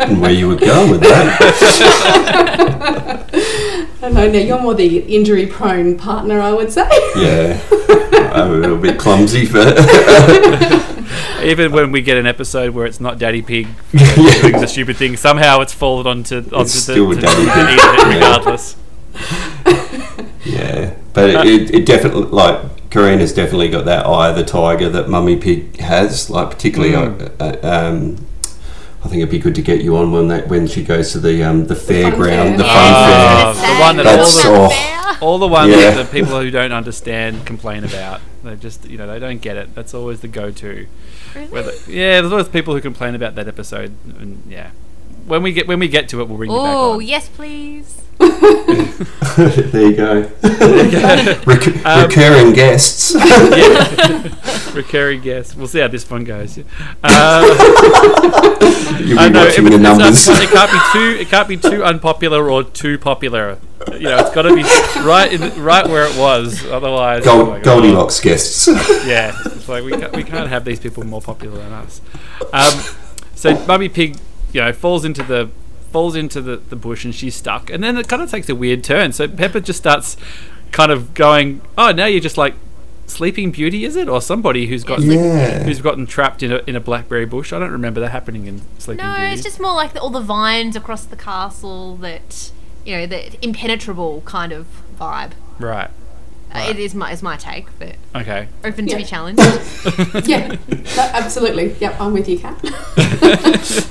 and 0.00 0.20
where 0.20 0.32
you 0.32 0.48
were 0.48 0.56
going 0.56 0.90
with 0.90 1.00
that? 1.00 1.36
I 4.02 4.08
know, 4.08 4.30
now 4.30 4.38
you're 4.38 4.60
more 4.60 4.74
the 4.74 4.98
injury 5.14 5.46
prone 5.46 5.98
partner, 5.98 6.40
I 6.40 6.52
would 6.52 6.72
say. 6.72 6.88
Yeah, 7.16 7.60
I'm 8.32 8.50
a 8.50 8.56
little 8.56 8.78
bit 8.78 8.98
clumsy, 8.98 9.46
but 9.50 9.76
Even 11.42 11.72
when 11.72 11.90
we 11.92 12.02
get 12.02 12.16
an 12.18 12.26
episode 12.26 12.74
where 12.74 12.86
it's 12.86 13.00
not 13.00 13.18
daddy 13.18 13.42
pig 13.42 13.66
you 13.92 14.00
know, 14.00 14.40
doing 14.42 14.60
the 14.60 14.66
stupid 14.66 14.96
thing, 14.96 15.16
somehow 15.16 15.60
it's 15.60 15.72
fallen 15.72 16.06
onto 16.06 16.36
onto 16.38 16.50
the, 16.64 16.68
still 16.68 17.14
to, 17.14 17.20
daddy 17.20 17.44
to 17.44 17.52
pig. 17.52 17.68
eat 17.70 17.80
it 17.80 18.14
regardless. 18.14 18.76
yeah, 20.44 20.94
but 21.12 21.30
it, 21.30 21.46
it, 21.46 21.74
it 21.74 21.86
definitely 21.86 22.22
like 22.24 22.90
Karina's 22.90 23.32
definitely 23.32 23.68
got 23.68 23.84
that 23.86 24.06
eye 24.06 24.28
of 24.30 24.36
the 24.36 24.44
tiger 24.44 24.88
that 24.90 25.08
Mummy 25.08 25.36
Pig 25.36 25.78
has. 25.80 26.28
Like 26.30 26.50
particularly, 26.50 26.94
Mm. 26.94 27.30
uh, 27.40 27.66
um, 27.66 28.26
I 29.04 29.08
think 29.08 29.18
it'd 29.22 29.30
be 29.30 29.38
good 29.38 29.54
to 29.54 29.62
get 29.62 29.80
you 29.82 29.96
on 29.96 30.12
when 30.12 30.28
that 30.28 30.48
when 30.48 30.66
she 30.66 30.84
goes 30.84 31.12
to 31.12 31.20
the 31.20 31.42
um, 31.42 31.66
the 31.66 31.76
fun 31.76 31.94
fairground, 31.96 32.18
fair. 32.18 32.56
the 32.58 32.64
Yeah. 32.64 33.52
fun 33.52 33.56
Oh, 33.56 33.60
fair. 33.60 33.74
the 33.74 33.80
one 33.80 33.96
that 33.96 34.02
That's 34.04 34.44
all 34.46 34.52
the, 34.52 34.58
all. 34.60 35.16
all 35.20 35.38
the 35.38 35.48
ones 35.48 35.70
Yeah. 35.70 35.90
that 35.92 36.06
the 36.06 36.12
people 36.12 36.40
who 36.40 36.50
don't 36.50 36.72
understand 36.72 37.46
complain 37.46 37.84
about. 37.84 38.20
They 38.42 38.56
just 38.56 38.86
you 38.88 38.96
know 38.98 39.06
they 39.06 39.18
don't 39.18 39.40
get 39.40 39.56
it. 39.56 39.74
That's 39.74 39.92
always 39.94 40.20
the 40.20 40.28
go-to. 40.28 40.86
Whether, 41.50 41.72
yeah, 41.86 42.20
there's 42.20 42.32
always 42.32 42.48
people 42.48 42.74
who 42.74 42.80
complain 42.80 43.14
about 43.14 43.34
that 43.34 43.46
episode, 43.48 43.94
and 44.18 44.42
yeah, 44.48 44.70
when 45.26 45.42
we 45.42 45.52
get 45.52 45.66
when 45.68 45.78
we 45.78 45.88
get 45.88 46.08
to 46.10 46.20
it, 46.20 46.28
we'll 46.28 46.36
bring 46.38 46.50
you 46.50 46.56
back 46.56 46.66
Oh, 46.74 46.98
yes, 46.98 47.28
please. 47.28 48.02
there 48.20 49.82
you 49.90 49.96
go. 49.96 50.30
Rec- 51.46 51.86
Um, 51.86 52.02
recurring 52.06 52.52
guests. 52.52 53.14
yeah. 53.16 54.34
Recurring 54.74 55.20
guests. 55.22 55.54
We'll 55.54 55.68
see 55.68 55.78
how 55.80 55.88
this 55.88 56.08
one 56.10 56.24
goes. 56.24 56.58
Uh, 57.02 57.42
You'll 59.00 59.18
I 59.18 59.28
be 59.28 59.34
know 59.34 59.44
watching 59.46 59.66
it, 59.66 59.70
the 59.70 59.78
numbers. 59.78 60.28
it 60.28 60.50
can't 60.50 60.70
be 60.70 60.78
too. 60.92 61.20
It 61.22 61.28
can't 61.28 61.48
be 61.48 61.56
too 61.56 61.82
unpopular 61.84 62.50
or 62.50 62.62
too 62.64 62.98
popular. 62.98 63.58
You 63.92 64.00
know, 64.00 64.18
it's 64.18 64.30
got 64.34 64.42
to 64.42 64.54
be 64.54 64.62
right 65.02 65.32
in 65.32 65.62
right 65.62 65.86
where 65.86 66.04
it 66.06 66.16
was. 66.18 66.64
Otherwise, 66.66 67.26
oh 67.26 67.36
my 67.38 67.44
Gold, 67.46 67.62
God. 67.62 67.64
Goldilocks 67.64 68.20
guests. 68.20 68.68
Yeah, 69.06 69.34
it's 69.46 69.68
like 69.68 69.84
we 69.84 69.92
can't, 69.92 70.12
we 70.14 70.22
can't 70.22 70.48
have 70.48 70.64
these 70.64 70.78
people 70.78 71.02
more 71.04 71.22
popular 71.22 71.58
than 71.58 71.72
us. 71.72 72.00
Um, 72.52 72.94
so 73.34 73.64
Mummy 73.66 73.88
Pig, 73.88 74.16
you 74.52 74.60
know, 74.60 74.72
falls 74.72 75.04
into 75.04 75.22
the 75.22 75.50
falls 75.90 76.14
into 76.14 76.40
the, 76.40 76.56
the 76.56 76.76
bush 76.76 77.04
and 77.04 77.14
she's 77.14 77.34
stuck, 77.34 77.70
and 77.70 77.82
then 77.82 77.96
it 77.96 78.06
kind 78.08 78.22
of 78.22 78.30
takes 78.30 78.48
a 78.48 78.54
weird 78.54 78.84
turn. 78.84 79.12
So 79.12 79.26
Peppa 79.26 79.60
just 79.60 79.78
starts 79.78 80.16
kind 80.72 80.92
of 80.92 81.14
going, 81.14 81.62
"Oh, 81.78 81.90
now 81.90 82.06
you're 82.06 82.20
just 82.20 82.36
like 82.38 82.54
Sleeping 83.06 83.50
Beauty, 83.50 83.84
is 83.84 83.96
it, 83.96 84.08
or 84.08 84.20
somebody 84.20 84.66
who's 84.66 84.84
got 84.84 85.00
Yeah. 85.00 85.62
who's 85.64 85.80
gotten 85.80 86.06
trapped 86.06 86.42
in 86.42 86.52
a 86.52 86.60
in 86.66 86.76
a 86.76 86.80
blackberry 86.80 87.24
bush?" 87.26 87.52
I 87.52 87.58
don't 87.58 87.72
remember 87.72 87.98
that 88.00 88.10
happening 88.10 88.46
in 88.46 88.60
Sleeping 88.78 89.04
No, 89.04 89.14
Beauty. 89.14 89.26
No, 89.28 89.32
it's 89.32 89.42
just 89.42 89.58
more 89.58 89.74
like 89.74 89.94
the, 89.94 90.00
all 90.00 90.10
the 90.10 90.20
vines 90.20 90.76
across 90.76 91.04
the 91.04 91.16
castle 91.16 91.96
that, 91.96 92.52
you 92.84 92.96
know, 92.96 93.06
the 93.06 93.44
impenetrable 93.44 94.22
kind 94.24 94.52
of 94.52 94.66
vibe. 94.98 95.32
right. 95.58 95.90
Uh, 96.52 96.66
it 96.68 96.80
is 96.80 96.96
my, 96.96 97.12
is 97.12 97.22
my 97.22 97.36
take, 97.36 97.66
but 97.78 97.94
Okay. 98.16 98.48
open 98.64 98.84
to 98.86 98.90
Yeah. 98.90 98.96
be 98.98 99.04
challenged. 99.04 99.38
yeah, 100.28 100.56
that, 100.96 101.10
absolutely. 101.14 101.76
Yep, 101.78 102.00
I'm 102.00 102.12
with 102.12 102.28
you, 102.28 102.40
Kat. 102.40 102.58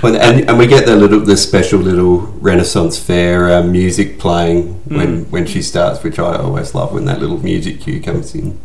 When, 0.00 0.16
and, 0.16 0.48
and 0.48 0.58
we 0.58 0.66
get 0.66 0.86
the 0.86 0.96
little, 0.96 1.20
the 1.20 1.36
special 1.36 1.78
little 1.78 2.18
Renaissance 2.40 2.98
fair 2.98 3.48
uh, 3.52 3.62
music 3.62 4.18
playing 4.18 4.72
when, 4.88 5.30
when 5.30 5.46
she 5.46 5.62
starts, 5.62 6.02
which 6.02 6.18
I 6.18 6.36
always 6.38 6.74
love 6.74 6.92
when 6.92 7.04
that 7.04 7.20
little 7.20 7.38
music 7.38 7.80
cue 7.80 8.00
comes 8.00 8.34
in. 8.34 8.58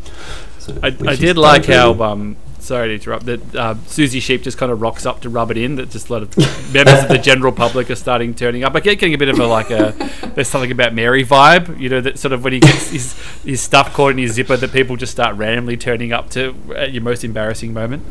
So 0.58 0.76
I, 0.82 0.88
I 0.88 1.16
did 1.16 1.38
like 1.38 1.66
how 1.66 1.94
daydreaming. 1.94 2.12
um, 2.12 2.36
sorry 2.68 2.90
to 2.90 2.94
interrupt 2.94 3.26
that 3.26 3.56
uh, 3.56 3.76
Susie 3.88 4.20
Sheep 4.20 4.44
just 4.44 4.58
kind 4.58 4.72
of 4.72 4.82
rocks 4.82 5.06
up 5.06 5.22
to 5.22 5.30
rub 5.30 5.50
it 5.52 5.58
in 5.58 5.76
that 5.76 5.90
just 5.90 6.10
a 6.10 6.14
lot 6.14 6.22
of 6.22 6.38
members 6.74 7.02
of 7.04 7.10
the 7.10 7.18
general 7.18 7.52
public 7.52 7.90
are 7.90 7.96
starting 7.96 8.34
turning 8.36 8.64
up. 8.64 8.76
I 8.76 8.82
get 8.82 9.00
getting 9.00 9.14
a 9.14 9.18
bit 9.18 9.30
of 9.30 9.40
a 9.40 9.48
like 9.48 9.72
a 9.72 9.96
there's 10.36 10.48
something 10.48 10.72
about 10.72 10.94
Mary 10.94 11.24
vibe, 11.24 11.80
you 11.80 11.90
know, 11.90 12.02
that 12.02 12.20
sort 12.20 12.34
of 12.34 12.44
when 12.44 12.54
he 12.54 12.60
gets 12.60 12.92
his 12.92 13.14
his 13.44 13.62
stuff 13.62 13.94
caught 13.94 14.12
in 14.12 14.18
his 14.18 14.34
zipper 14.34 14.58
that 14.58 14.72
people 14.72 14.96
just 14.96 15.12
start 15.12 15.36
randomly 15.36 15.78
turning 15.78 16.12
up 16.12 16.30
to 16.32 16.56
at 16.76 16.92
your 16.92 17.04
most 17.04 17.24
embarrassing 17.24 17.74
moment. 17.74 18.04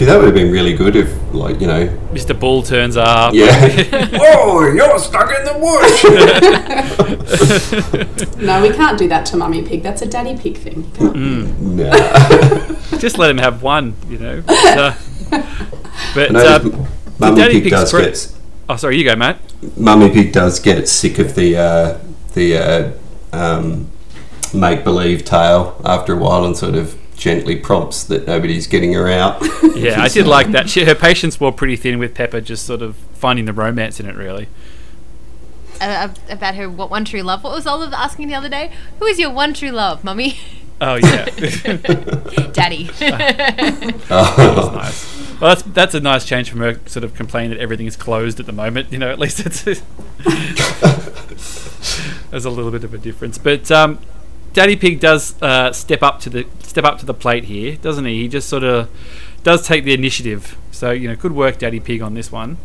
Actually, 0.00 0.12
that 0.14 0.18
would 0.18 0.26
have 0.28 0.34
been 0.34 0.50
really 0.50 0.72
good 0.72 0.96
if, 0.96 1.14
like, 1.34 1.60
you 1.60 1.66
know, 1.66 1.86
Mr. 2.14 2.32
Bull 2.38 2.62
turns 2.62 2.96
up. 2.96 3.34
yeah. 3.34 4.08
Whoa, 4.14 4.66
you're 4.72 4.98
stuck 4.98 5.28
in 5.28 5.44
the 5.44 5.52
bush. 5.60 6.04
No, 8.40 8.62
we 8.62 8.70
can't 8.70 8.98
do 8.98 9.06
that 9.08 9.26
to 9.26 9.36
Mummy 9.36 9.60
Pig. 9.62 9.82
That's 9.82 10.00
a 10.00 10.06
Daddy 10.06 10.38
Pig 10.38 10.56
thing. 10.56 10.90
Can't 10.92 11.14
we? 11.14 11.20
nah. 11.84 11.92
just 12.98 13.18
let 13.18 13.30
him 13.30 13.36
have 13.36 13.62
one, 13.62 13.94
you 14.08 14.16
know. 14.18 14.40
So, 14.40 14.94
but 16.14 16.32
No, 16.32 16.40
uh, 16.40 16.60
Mummy 17.18 17.36
Daddy 17.36 17.54
Pig 17.60 17.64
Pig's 17.64 17.76
does 17.76 17.90
great- 17.90 18.04
get 18.04 18.32
oh, 18.70 18.76
sorry, 18.76 18.96
you 18.96 19.04
go, 19.04 19.14
Matt. 19.16 19.38
Mummy 19.76 20.08
Pig 20.08 20.32
does 20.32 20.60
get 20.60 20.88
sick 20.88 21.18
of 21.18 21.34
the 21.34 21.58
uh, 21.58 21.98
the 22.32 22.56
uh, 22.56 22.92
um, 23.36 23.90
make 24.54 24.82
believe 24.82 25.26
tale 25.26 25.78
after 25.84 26.14
a 26.14 26.16
while 26.16 26.46
and 26.46 26.56
sort 26.56 26.74
of 26.74 26.96
gently 27.20 27.54
prompts 27.54 28.02
that 28.04 28.26
nobody's 28.26 28.66
getting 28.66 28.94
her 28.94 29.08
out. 29.08 29.40
Yeah, 29.80 30.02
I 30.02 30.08
did 30.08 30.26
like 30.26 30.50
that. 30.50 30.68
She, 30.68 30.84
her 30.84 30.94
patience 30.94 31.40
wore 31.40 31.52
pretty 31.52 31.76
thin 31.76 31.98
with 31.98 32.14
Peppa, 32.14 32.42
just 32.42 32.66
sort 32.66 32.82
of 32.82 32.96
finding 33.14 33.46
the 33.46 33.52
romance 33.54 33.98
in 33.98 34.06
it, 34.06 34.14
really. 34.14 34.46
Uh, 35.80 36.08
about 36.28 36.54
her 36.56 36.68
what 36.68 36.90
one 36.90 37.06
true 37.06 37.22
love. 37.22 37.42
What 37.42 37.54
was 37.54 37.66
Oliver 37.66 37.94
asking 37.94 38.28
the 38.28 38.34
other 38.34 38.50
day? 38.50 38.70
Who 38.98 39.06
is 39.06 39.18
your 39.18 39.30
one 39.30 39.54
true 39.54 39.70
love, 39.70 40.04
Mummy? 40.04 40.38
Oh 40.82 40.96
yeah, 40.96 41.24
Daddy. 42.52 42.90
Oh, 44.10 44.72
nice. 44.74 45.40
Well, 45.40 45.54
that's 45.54 45.62
that's 45.62 45.94
a 45.94 46.00
nice 46.00 46.26
change 46.26 46.50
from 46.50 46.60
her 46.60 46.78
sort 46.84 47.04
of 47.04 47.14
complaint 47.14 47.54
that 47.54 47.60
everything 47.60 47.86
is 47.86 47.96
closed 47.96 48.38
at 48.38 48.44
the 48.44 48.52
moment. 48.52 48.92
You 48.92 48.98
know, 48.98 49.10
at 49.10 49.18
least 49.18 49.40
it's 49.40 49.62
there's 52.30 52.44
a 52.44 52.50
little 52.50 52.70
bit 52.70 52.84
of 52.84 52.92
a 52.92 52.98
difference. 52.98 53.38
But 53.38 53.70
um, 53.70 53.98
Daddy 54.52 54.76
Pig 54.76 55.00
does 55.00 55.40
uh, 55.42 55.72
step 55.72 56.02
up 56.02 56.20
to 56.20 56.30
the 56.30 56.46
step 56.62 56.84
up 56.84 56.98
to 56.98 57.06
the 57.06 57.14
plate 57.14 57.44
here, 57.44 57.76
doesn't 57.76 58.04
he? 58.04 58.22
He 58.22 58.28
just 58.28 58.48
sort 58.48 58.64
of 58.64 58.88
does 59.44 59.66
take 59.66 59.84
the 59.84 59.94
initiative. 59.94 60.56
So 60.72 60.90
you 60.90 61.08
know, 61.08 61.16
good 61.16 61.32
work, 61.32 61.58
Daddy 61.58 61.80
Pig, 61.80 62.02
on 62.02 62.14
this 62.14 62.32
one. 62.32 62.56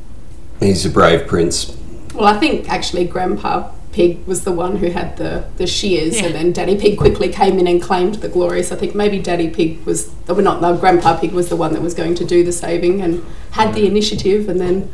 He's 0.60 0.86
a 0.86 0.89
brave 0.89 1.27
prince. 1.27 1.77
Well, 2.13 2.25
I 2.25 2.39
think 2.39 2.70
actually 2.70 3.06
Grandpa 3.06 3.72
Pig 3.92 4.25
was 4.25 4.44
the 4.46 4.51
one 4.51 4.77
who 4.77 4.88
had 4.89 5.18
the, 5.18 5.46
the 5.58 5.68
shears, 5.68 6.20
Yeah. 6.20 6.27
and 6.27 6.36
then 6.36 6.51
Daddy 6.54 6.77
Pig 6.77 6.98
quickly 6.98 7.30
came 7.30 7.60
in 7.60 7.68
and 7.68 7.82
claimed 7.82 8.15
the 8.15 8.30
glory. 8.30 8.63
So 8.63 8.75
I 8.75 8.80
think 8.80 8.96
maybe 8.96 9.20
Daddy 9.20 9.50
Pig 9.50 9.84
was, 9.86 10.12
well, 10.27 10.38
not 10.42 10.62
no, 10.62 10.75
Grandpa 10.77 11.18
Pig 11.20 11.34
was 11.34 11.50
the 11.50 11.56
one 11.56 11.74
that 11.74 11.82
was 11.82 11.94
going 11.94 12.15
to 12.15 12.25
do 12.25 12.44
the 12.44 12.51
saving 12.54 13.01
and 13.01 13.24
had 13.51 13.74
the 13.74 13.86
initiative, 13.86 14.48
and 14.50 14.60
then 14.60 14.92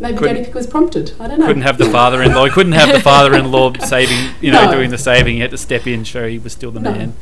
maybe 0.00 0.16
Couldn't- 0.18 0.34
Daddy 0.34 0.46
Pig 0.46 0.54
was 0.54 0.66
prompted. 0.66 1.12
I 1.20 1.28
don't 1.28 1.38
know. 1.40 1.46
Couldn't 1.46 1.62
have 1.62 1.78
the 1.78 1.84
father-in-law. 1.90 2.44
He 2.46 2.50
couldn't 2.50 2.72
have 2.72 2.92
the 2.92 3.00
father-in-law 3.00 3.74
saving. 3.80 4.34
You 4.40 4.50
know, 4.52 4.64
No. 4.66 4.72
doing 4.72 4.90
the 4.90 4.98
saving. 4.98 5.34
He 5.36 5.40
had 5.40 5.50
to 5.52 5.58
step 5.58 5.86
in, 5.86 6.04
show 6.04 6.26
he 6.28 6.38
was 6.38 6.52
still 6.52 6.70
the 6.70 6.80
No. 6.80 6.90
man. 6.92 7.14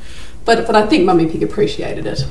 But 0.44 0.66
but 0.66 0.74
I 0.76 0.86
think 0.86 1.04
Mummy 1.04 1.26
Pig 1.26 1.42
appreciated 1.42 2.06
it. 2.06 2.24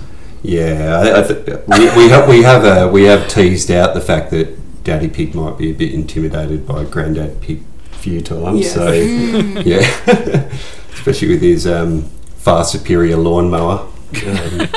Yeah, 0.44 1.00
I, 1.04 1.20
I 1.20 1.28
th- 1.28 1.60
we, 1.68 1.80
we 2.06 2.10
have 2.10 2.30
we 2.30 2.42
have 2.44 2.64
uh, 2.66 2.90
we 2.92 3.04
have 3.04 3.28
teased 3.28 3.70
out 3.72 3.94
the 3.94 4.02
fact 4.02 4.32
that 4.32 4.84
Daddy 4.84 5.08
Pig 5.08 5.36
might 5.36 5.58
be 5.58 5.70
a 5.72 5.74
bit 5.74 5.94
intimidated 5.94 6.66
by 6.66 6.84
Granddad 6.86 7.42
Pig 7.42 7.64
a 7.92 7.96
few 7.98 8.22
times. 8.22 8.60
Yes. 8.62 8.74
So 8.74 8.92
yeah, 9.66 9.80
especially 10.94 11.30
with 11.30 11.42
his 11.42 11.68
um, 11.68 12.04
far 12.38 12.64
superior 12.64 13.18
lawnmower. 13.18 13.88
Um, 14.26 14.68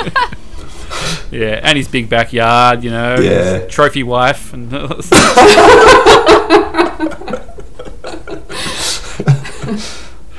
Yeah, 1.30 1.60
and 1.62 1.78
his 1.78 1.86
big 1.88 2.08
backyard. 2.08 2.82
You 2.82 2.90
know, 2.90 3.14
Yeah. 3.20 3.60
his 3.60 3.72
trophy 3.72 4.02
wife, 4.02 4.52
and 4.52 4.68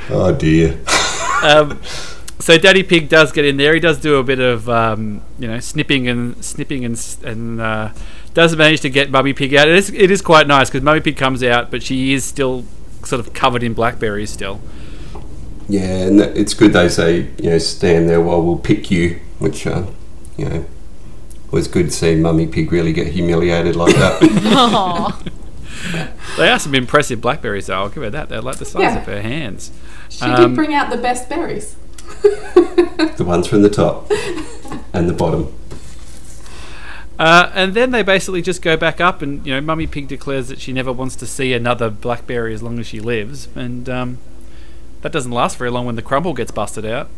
oh 0.10 0.36
dear. 0.38 0.80
um, 1.44 1.80
so 2.40 2.58
Daddy 2.58 2.84
Pig 2.84 3.10
does 3.10 3.32
get 3.32 3.46
in 3.46 3.58
there. 3.58 3.74
He 3.74 3.80
does 3.80 4.00
do 4.00 4.18
a 4.18 4.24
bit 4.24 4.40
of 4.40 4.68
um, 4.70 5.22
you 5.40 5.48
know 5.48 5.60
snipping 5.60 6.08
and 6.08 6.44
snipping 6.44 6.86
and 6.86 7.18
and 7.24 7.62
uh, 7.62 7.90
does 8.34 8.56
manage 8.56 8.82
to 8.82 8.90
get 8.90 9.12
Mummy 9.12 9.34
Pig 9.34 9.54
out. 9.56 9.68
It 9.68 9.75
is 9.75 9.90
it 9.92 10.12
is 10.12 10.22
quite 10.22 10.48
nice 10.48 10.70
because 10.70 10.84
Mummy 10.84 11.01
Pig 11.01 11.18
comes 11.18 11.44
out, 11.44 11.72
but 11.72 11.84
she 11.84 12.13
is 12.13 12.24
still 12.24 12.66
sort 13.04 13.20
of 13.20 13.34
covered 13.34 13.63
in 13.63 13.74
blackberries 13.74 14.30
still. 14.30 14.62
Yeah, 15.68 16.06
and 16.08 16.20
it's 16.20 16.54
good 16.54 16.74
they 16.74 16.90
say 16.90 17.30
you 17.42 17.51
know 17.51 17.58
stand 17.58 18.10
there 18.10 18.22
while 18.22 18.42
we'll 18.42 18.58
pick 18.60 18.92
you, 18.92 19.20
which 19.40 19.66
uh, 19.68 19.86
you 20.41 20.50
know 20.50 20.65
was 21.51 21.67
good 21.67 21.88
to 21.88 21.91
see 21.91 22.15
Mummy 22.15 22.48
Pig 22.48 22.71
really 22.71 22.93
get 22.93 23.07
humiliated 23.07 23.75
like 23.75 23.95
that. 23.95 25.21
They 26.38 26.50
are 26.50 26.60
some 26.60 26.75
impressive 26.75 27.19
blackberries, 27.21 27.65
though. 27.67 27.74
I'll 27.74 27.89
give 27.89 28.03
her 28.03 28.10
that. 28.12 28.29
They're 28.29 28.41
like 28.41 28.57
the 28.57 28.65
size 28.65 28.81
Yeah. 28.83 29.00
of 29.00 29.05
her 29.07 29.21
hands. 29.21 29.71
She 30.10 30.24
Um, 30.25 30.36
did 30.50 30.55
bring 30.55 30.74
out 30.74 30.89
the 30.91 30.98
best 30.98 31.27
berries. 31.27 31.75
the 32.24 33.24
ones 33.25 33.48
from 33.48 33.63
the 33.63 33.69
top 33.69 34.10
and 34.93 35.10
the 35.10 35.13
bottom. 35.13 35.51
Uh, 37.17 37.51
and 37.53 37.74
then 37.74 37.91
they 37.91 38.03
basically 38.03 38.41
just 38.41 38.62
go 38.62 38.77
back 38.77 39.01
up, 39.01 39.21
and 39.21 39.45
you 39.45 39.53
know, 39.53 39.60
Mummy 39.62 39.88
Pig 39.88 40.07
declares 40.07 40.48
that 40.50 40.60
she 40.60 40.71
never 40.71 40.91
wants 40.91 41.15
to 41.17 41.25
see 41.27 41.51
another 41.53 41.89
blackberry 41.89 42.53
as 42.53 42.62
long 42.63 42.79
as 42.79 42.86
she 42.88 43.00
lives, 43.00 43.48
and 43.55 43.89
um, 43.89 44.17
that 45.01 45.12
doesn't 45.12 45.31
last 45.31 45.57
very 45.57 45.71
long 45.71 45.86
when 45.86 45.95
the 45.95 46.01
crumble 46.03 46.33
gets 46.33 46.51
busted 46.51 46.86
out. 46.86 47.10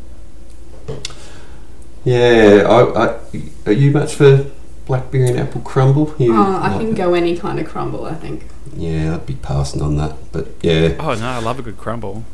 Yeah, 2.04 2.66
I, 2.68 3.06
I, 3.08 3.20
are 3.66 3.72
you 3.72 3.92
much 3.92 4.16
for 4.16 4.46
blackberry 4.86 5.30
and 5.30 5.40
apple 5.40 5.62
crumble? 5.62 6.14
You 6.18 6.36
Oh, 6.36 6.42
I 6.62 6.70
like 6.72 6.80
can 6.82 6.90
it? 6.90 6.96
go 6.96 7.14
any 7.14 7.38
kind 7.38 7.60
of 7.60 7.68
crumble. 7.68 8.06
I 8.06 8.14
think. 8.16 8.46
Yeah, 8.76 9.16
I'd 9.16 9.26
be 9.26 9.36
passing 9.36 9.82
on 9.82 9.96
that, 9.98 10.16
but 10.32 10.48
yeah, 10.62 10.96
Oh 11.00 11.14
no, 11.14 11.28
I 11.28 11.40
love 11.40 11.60
a 11.60 11.62
good 11.62 11.78
crumble. 11.78 12.26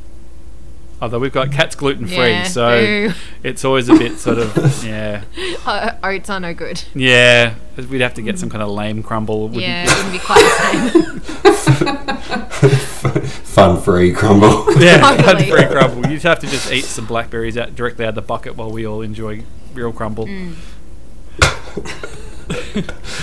Although 1.01 1.19
we've 1.19 1.31
got 1.31 1.51
Kat's 1.53 1.75
gluten 1.75 2.07
free, 2.07 2.15
Yeah, 2.31 2.43
so 2.43 2.69
boo. 3.09 3.13
it's 3.41 3.63
always 3.63 3.87
a 3.87 3.93
bit 3.93 4.17
sort 4.19 4.37
of 4.37 4.83
yeah, 4.85 5.23
Uh, 5.65 5.91
oats 6.03 6.29
are 6.29 6.39
no 6.41 6.53
good. 6.53 6.83
yeah. 6.93 7.55
We'd 7.89 8.01
have 8.01 8.15
to 8.15 8.21
get 8.21 8.37
some 8.37 8.49
kind 8.49 8.61
of 8.61 8.67
lame 8.69 9.01
crumble. 9.01 9.43
Wouldn't- 9.47 9.61
Yeah, 9.61 9.85
it 9.87 9.95
wouldn't 9.95 10.11
be 10.11 10.19
quite 10.19 10.43
the 10.43 11.51
same. 11.53 11.99
fun 13.43 13.81
free 13.81 14.11
crumble. 14.13 14.65
Yeah, 14.81 14.99
Totally. 15.21 15.49
free 15.49 15.65
crumble. 15.67 16.09
You'd 16.09 16.21
have 16.23 16.39
to 16.39 16.47
just 16.47 16.71
eat 16.71 16.83
some 16.85 17.05
blackberries 17.05 17.57
out 17.57 17.75
directly 17.75 18.03
out 18.05 18.09
of 18.09 18.15
the 18.15 18.21
bucket 18.21 18.55
while 18.57 18.71
we 18.71 18.85
all 18.85 19.01
enjoy 19.01 19.43
real 19.73 19.91
crumble. 19.91 20.27
Mm. 20.27 20.55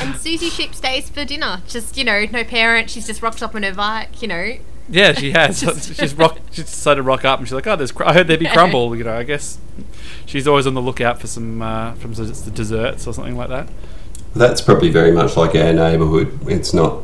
And 0.01 0.15
Susie 0.17 0.51
Sheep 0.51 0.75
stays 0.75 1.11
for 1.11 1.25
dinner. 1.25 1.61
Just, 1.67 1.97
you 1.99 2.05
know, 2.05 2.27
no 2.31 2.45
parent. 2.45 2.91
She's 2.91 3.07
just 3.07 3.23
rocked 3.23 3.43
up 3.43 3.55
on 3.57 3.65
her 3.65 3.75
bike, 3.75 4.23
you 4.23 4.29
know. 4.29 4.57
Yeah, 4.89 5.15
she 5.15 5.33
has. 5.33 5.59
she's 5.97 6.15
rock. 6.15 6.39
She 6.53 6.63
decided 6.63 6.97
to 6.97 7.03
rock 7.03 7.25
up, 7.25 7.41
and 7.41 7.49
she's 7.49 7.55
like, 7.55 7.67
"Oh, 7.67 7.75
there's. 7.75 7.91
Cr- 7.91 8.05
I 8.05 8.13
heard 8.13 8.29
there'd 8.29 8.39
be 8.39 8.47
crumble." 8.47 8.95
You 8.95 9.03
know, 9.03 9.17
I 9.17 9.25
guess 9.25 9.59
she's 10.27 10.47
always 10.47 10.65
on 10.65 10.75
the 10.75 10.81
lookout 10.81 11.21
for 11.21 11.27
some 11.27 11.61
uh, 11.61 11.95
from 11.95 12.15
the 12.15 12.23
the 12.23 12.53
desserts 12.53 13.05
or 13.07 13.13
something 13.13 13.37
like 13.37 13.49
that. 13.49 13.69
That's 14.37 14.61
probably 14.61 14.91
very 14.91 15.11
much 15.11 15.37
like 15.37 15.57
our 15.57 15.73
neighbourhood. 15.73 16.39
It's 16.47 16.73
not, 16.73 17.03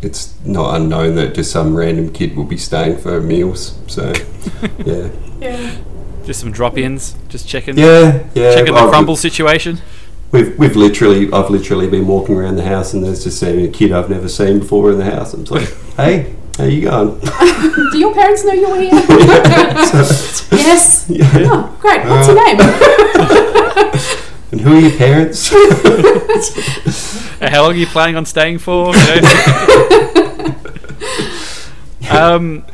it's 0.00 0.34
not 0.44 0.74
unknown 0.74 1.14
that 1.14 1.34
just 1.34 1.52
some 1.52 1.76
random 1.76 2.12
kid 2.12 2.34
will 2.36 2.42
be 2.44 2.56
staying 2.56 2.96
for 2.98 3.20
meals. 3.20 3.78
So, 3.86 4.12
yeah, 4.84 5.10
Yeah. 5.38 5.76
Just 6.24 6.40
some 6.40 6.52
drop-ins, 6.52 7.16
just 7.28 7.48
checking, 7.48 7.76
yeah, 7.76 8.22
yeah. 8.34 8.54
checking 8.54 8.74
the 8.74 8.80
I've- 8.80 8.90
crumble 8.90 9.16
situation. 9.16 9.80
We've, 10.30 10.56
we've 10.58 10.76
literally, 10.76 11.30
I've 11.30 11.50
literally 11.50 11.88
been 11.90 12.06
walking 12.06 12.36
around 12.36 12.56
the 12.56 12.64
house 12.64 12.94
and 12.94 13.04
there's 13.04 13.22
just 13.24 13.42
a 13.42 13.68
kid 13.68 13.92
I've 13.92 14.08
never 14.08 14.28
seen 14.30 14.60
before 14.60 14.90
in 14.90 14.96
the 14.98 15.04
house. 15.04 15.34
I'm 15.34 15.44
like, 15.44 15.68
hey, 15.96 16.34
how 16.56 16.64
you 16.64 16.82
going? 16.88 17.20
Do 17.92 17.98
your 17.98 18.14
parents 18.14 18.42
know 18.44 18.52
you're 18.54 18.80
here? 18.80 18.92
yes. 20.52 21.06
Yeah. 21.10 21.28
Oh, 21.50 21.76
great. 21.80 22.06
What's 22.06 22.28
your 22.28 22.36
name? 22.36 22.60
And 24.52 24.60
who 24.62 24.74
are 24.76 24.80
your 24.80 24.96
parents? 24.96 25.52
Uh, 25.52 27.48
How 27.50 27.62
long 27.62 27.72
are 27.72 27.76
you 27.76 27.86
planning 27.86 28.16
on 28.16 28.24
staying 28.24 28.58
for? 28.58 28.94
You 28.94 29.20
know? 29.20 29.28
um, 32.10 32.64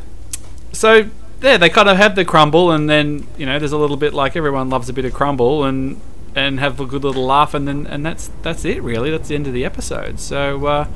so 0.73 1.09
yeah, 1.40 1.57
they 1.57 1.68
kind 1.68 1.88
of 1.88 1.97
have 1.97 2.14
the 2.14 2.25
crumble, 2.25 2.71
and 2.71 2.88
then 2.88 3.26
you 3.37 3.47
know, 3.47 3.59
there's 3.59 3.73
a 3.73 3.78
little 3.78 3.97
bit 3.97 4.14
like 4.14 4.37
everyone 4.37 4.71
loves 4.71 4.88
a 4.88 4.92
bit 4.92 5.04
of 5.04 5.14
crumble, 5.14 5.64
and 5.64 6.00
and 6.35 6.61
have 6.61 6.80
a 6.80 6.87
good 6.87 7.04
little 7.04 7.25
laugh, 7.25 7.54
and 7.54 7.66
then 7.66 7.87
and 7.87 8.04
that's 8.04 8.30
that's 8.42 8.64
it 8.64 8.83
really. 8.83 9.11
That's 9.11 9.28
the 9.28 9.35
end 9.35 9.47
of 9.47 9.52
the 9.52 9.64
episode. 9.64 10.21
So 10.21 10.66
uh, 10.66 10.88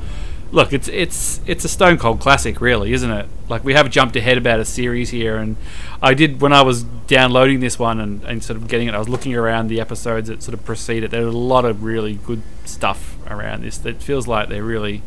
look, 0.51 0.71
it's 0.73 0.87
it's 0.87 1.41
it's 1.45 1.65
a 1.65 1.69
stone 1.69 1.97
cold 1.97 2.19
classic, 2.19 2.61
really, 2.61 2.93
isn't 2.93 3.11
it? 3.11 3.27
Like 3.49 3.63
we 3.63 3.73
have 3.73 3.89
jumped 3.89 4.15
ahead 4.15 4.37
about 4.37 4.59
a 4.59 4.65
series 4.65 5.09
here, 5.09 5.37
and 5.37 5.57
I 6.01 6.13
did 6.13 6.41
when 6.41 6.53
I 6.53 6.61
was 6.61 6.83
downloading 6.83 7.59
this 7.59 7.77
one 7.77 7.99
and, 7.99 8.23
and 8.23 8.43
sort 8.43 8.57
of 8.57 8.67
getting 8.67 8.87
it. 8.87 8.95
I 8.95 8.99
was 8.99 9.09
looking 9.09 9.35
around 9.35 9.67
the 9.67 9.81
episodes 9.81 10.29
that 10.29 10.43
sort 10.43 10.53
of 10.53 10.63
preceded. 10.63 11.11
There 11.11 11.25
was 11.25 11.35
a 11.35 11.37
lot 11.37 11.65
of 11.65 11.83
really 11.83 12.15
good 12.15 12.41
stuff 12.65 13.17
around 13.27 13.63
this. 13.63 13.83
It 13.85 14.01
feels 14.01 14.27
like 14.27 14.49
they're 14.49 14.63
really 14.63 15.01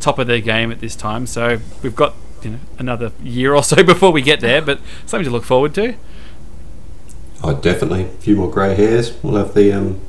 top 0.00 0.18
of 0.18 0.26
their 0.26 0.40
game 0.40 0.72
at 0.72 0.80
this 0.80 0.96
time. 0.96 1.26
So 1.26 1.60
we've 1.82 1.94
got 1.94 2.14
you 2.44 2.50
know 2.52 2.58
another 2.78 3.12
year 3.22 3.54
or 3.54 3.62
so 3.62 3.82
before 3.84 4.12
we 4.12 4.22
get 4.22 4.40
there, 4.40 4.62
but 4.62 4.80
something 5.06 5.24
to 5.24 5.30
look 5.30 5.44
forward 5.44 5.74
to. 5.74 5.94
Oh, 7.42 7.54
definitely. 7.54 8.04
A 8.04 8.08
few 8.08 8.36
more 8.36 8.50
grey 8.50 8.74
hairs. 8.74 9.16
We'll 9.22 9.36
have 9.36 9.54
the 9.54 9.72
um, 9.72 10.00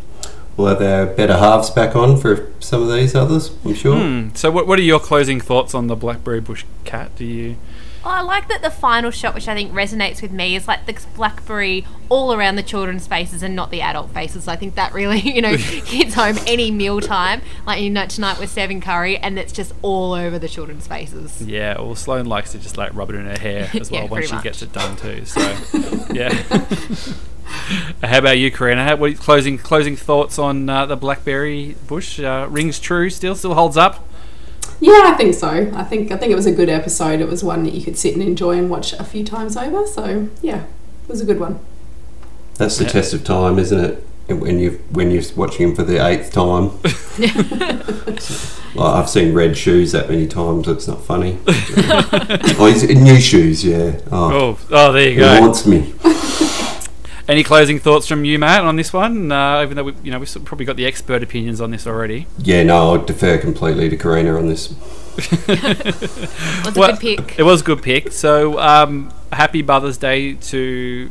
we'll 0.56 0.68
have 0.68 0.82
our 0.82 1.08
better 1.08 1.38
halves 1.38 1.70
back 1.70 1.96
on 1.96 2.18
for 2.18 2.52
some 2.60 2.84
of 2.84 2.92
these 2.94 3.16
others. 3.16 3.56
I'm 3.66 3.74
sure. 3.74 3.98
Hmm. 3.98 4.36
So 4.36 4.52
what 4.52 4.68
what 4.68 4.78
are 4.80 4.84
your 4.84 5.00
closing 5.00 5.40
thoughts 5.42 5.74
on 5.74 5.88
the 5.88 5.96
blackberry 5.96 6.42
bush 6.42 6.66
Kat? 6.86 7.16
Do 7.16 7.26
you? 7.26 7.56
Oh, 8.06 8.10
I 8.10 8.22
like 8.22 8.50
that 8.50 8.62
the 8.62 8.70
final 8.70 9.12
shot, 9.12 9.34
which 9.34 9.48
I 9.48 9.54
think 9.56 9.72
resonates 9.72 10.22
with 10.22 10.32
me, 10.32 10.58
is 10.58 10.68
like 10.68 10.86
the 10.86 11.00
blackberry 11.16 11.86
all 12.10 12.34
around 12.34 12.58
the 12.58 12.64
children's 12.64 13.08
faces 13.08 13.42
and 13.42 13.56
not 13.56 13.72
the 13.72 13.80
adult 13.82 14.10
faces. 14.12 14.46
I 14.48 14.58
think 14.58 14.76
that 14.76 14.94
really, 14.94 15.20
you 15.36 15.42
know, 15.42 15.56
hits 15.58 16.14
home 16.16 16.36
any 16.46 16.70
mealtime. 16.70 17.42
Like 17.66 17.82
you 17.82 17.90
know, 17.90 18.06
tonight 18.06 18.40
we're 18.40 18.48
serving 18.48 18.82
curry, 18.82 19.18
and 19.18 19.40
it's 19.40 19.54
just 19.54 19.74
all 19.82 20.14
over 20.14 20.38
the 20.38 20.50
children's 20.50 20.86
faces. 20.86 21.42
Yeah. 21.42 21.80
Well, 21.80 21.96
Sloane 21.96 22.26
likes 22.26 22.52
to 22.52 22.60
just 22.60 22.76
like 22.78 22.94
rub 22.94 23.10
it 23.10 23.16
in 23.16 23.26
her 23.26 23.38
hair 23.40 23.70
as 23.74 23.90
well 23.90 24.04
Yeah, 24.04 24.10
once 24.10 24.28
she 24.28 24.36
much. 24.36 24.44
gets 24.44 24.62
it 24.62 24.74
done 24.74 24.98
too. 24.98 25.24
So 25.26 25.40
yeah. 26.12 26.34
How 28.04 28.18
about 28.18 28.38
you, 28.38 28.52
Karina? 28.52 28.84
How, 28.84 28.96
what 28.96 29.06
are 29.06 29.10
your 29.10 29.18
closing 29.20 29.58
closing 29.58 29.96
thoughts 29.96 30.38
on 30.40 30.68
uh, 30.70 30.86
the 30.86 30.96
blackberry 30.98 31.76
bush? 31.88 32.20
Uh, 32.20 32.48
rings 32.50 32.80
true? 32.80 33.10
Still 33.10 33.36
still 33.36 33.54
holds 33.54 33.78
up? 33.78 34.08
Yeah, 34.80 35.04
I 35.06 35.14
think 35.18 35.34
so. 35.36 35.72
I 35.74 35.84
think 35.84 36.12
I 36.12 36.18
think 36.18 36.32
it 36.32 36.36
was 36.36 36.46
a 36.46 36.52
good 36.52 36.70
episode. 36.70 37.20
It 37.22 37.28
was 37.30 37.44
one 37.44 37.64
that 37.64 37.74
you 37.74 37.84
could 37.84 37.98
sit 37.98 38.14
and 38.14 38.22
enjoy 38.24 38.58
and 38.58 38.70
watch 38.70 38.94
a 38.94 39.04
few 39.04 39.24
times 39.24 39.56
over. 39.58 39.86
So 39.88 40.28
yeah, 40.42 40.64
it 41.04 41.10
was 41.10 41.22
a 41.22 41.26
good 41.26 41.40
one. 41.40 41.60
That's 42.56 42.78
the 42.78 42.84
Yeah. 42.86 42.90
test 42.92 43.14
of 43.14 43.24
time, 43.24 43.58
isn't 43.60 43.80
it? 43.80 44.06
When 44.28 44.58
you 44.60 44.80
when 44.92 45.12
you're 45.12 45.24
watching 45.36 45.70
him 45.70 45.76
for 45.76 45.84
the 45.84 46.06
eighth 46.06 46.32
time. 46.32 46.72
like, 48.76 48.96
I've 48.96 49.10
seen 49.10 49.34
red 49.34 49.58
shoes 49.58 49.92
that 49.92 50.10
many 50.10 50.28
times. 50.28 50.68
It's 50.68 50.88
not 50.88 51.04
funny. 51.04 51.40
oh, 51.48 52.70
he's 52.72 52.84
in 52.84 53.04
new 53.04 53.20
shoes. 53.20 53.64
Yeah. 53.66 54.00
Oh, 54.12 54.32
Oh, 54.34 54.60
oh, 54.72 54.92
there 54.94 55.04
you 55.04 55.10
he 55.12 55.16
go. 55.18 55.34
He 55.36 55.42
wants 55.42 55.66
me. 55.66 55.94
Any 57.28 57.44
closing 57.44 57.80
thoughts 57.80 58.06
from 58.08 58.26
you, 58.26 58.38
Matt, 58.38 58.66
on 58.66 58.76
this 58.76 58.92
one? 58.92 59.32
Uh, 59.32 59.62
even 59.64 59.78
though 59.78 59.86
we, 59.86 59.94
you 60.04 60.12
know, 60.12 60.20
we've 60.20 60.46
probably 60.46 60.66
got 60.66 60.76
the 60.76 60.86
expert 60.86 61.24
opinions 61.24 61.62
on 61.62 61.72
this 61.72 61.88
already. 61.88 62.28
Yeah, 62.38 62.64
no, 62.64 62.76
I'll 62.94 62.98
defer 63.06 63.38
completely 63.38 63.88
to 63.90 63.96
Karina 63.96 64.36
on 64.38 64.48
this. 64.50 64.72
it 65.18 66.66
Was 66.66 66.76
a 66.76 66.80
Well, 66.80 66.92
good 66.92 67.00
pick. 67.00 67.40
It 67.40 67.44
was 67.44 67.62
a 67.62 67.64
good 67.64 67.82
pick. 67.82 68.12
So, 68.12 68.60
um, 68.60 69.14
happy 69.32 69.64
Mother's 69.64 69.98
Day 69.98 70.34
to 70.34 71.10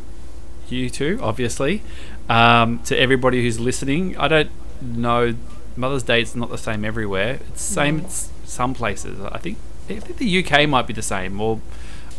you 0.68 0.90
two, 0.90 1.18
obviously. 1.22 1.82
Um, 2.28 2.80
to 2.84 2.98
everybody 2.98 3.42
who's 3.42 3.58
listening. 3.58 4.16
I 4.18 4.28
don't 4.28 4.50
know. 4.82 5.34
Mother's 5.76 6.02
Day 6.02 6.20
is 6.20 6.36
not 6.36 6.50
the 6.50 6.58
same 6.58 6.84
everywhere. 6.84 7.40
It's 7.48 7.66
the 7.68 7.74
same 7.74 7.98
in 8.00 8.04
s- 8.04 8.30
some 8.44 8.74
places. 8.74 9.18
I 9.20 9.38
think. 9.38 9.56
I 9.88 9.94
think 9.98 10.18
the 10.18 10.44
UK 10.44 10.68
might 10.68 10.86
be 10.86 10.92
the 10.92 11.02
same, 11.02 11.40
or 11.40 11.60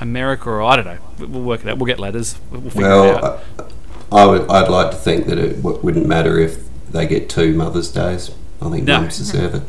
America, 0.02 0.50
or 0.50 0.62
I 0.64 0.76
don't 0.78 0.86
know. 0.86 0.98
We- 1.20 1.26
We'll 1.28 1.42
work 1.44 1.62
it 1.62 1.68
out. 1.70 1.78
We'll 1.78 1.86
get 1.88 2.00
letters. 2.00 2.40
We'll 2.52 2.62
we'll 2.62 3.40
figure 4.14 4.36
it 4.36 4.42
out. 4.42 4.48
Well, 4.50 4.60
I, 4.60 4.64
I 4.64 4.66
would, 4.66 4.66
I'd 4.66 4.70
like 4.70 4.92
to 4.92 4.98
think 4.98 5.26
that 5.28 5.38
it 5.38 5.56
w- 5.62 5.80
wouldn't 5.82 6.06
matter 6.08 6.40
if 6.40 6.60
they 6.92 7.06
get 7.08 7.30
two 7.30 7.54
Mother's 7.54 7.92
Days. 7.92 8.32
I 8.62 8.70
think 8.70 8.86
No. 8.86 9.02
mums 9.02 9.18
deserve 9.18 9.56
it. 9.56 9.64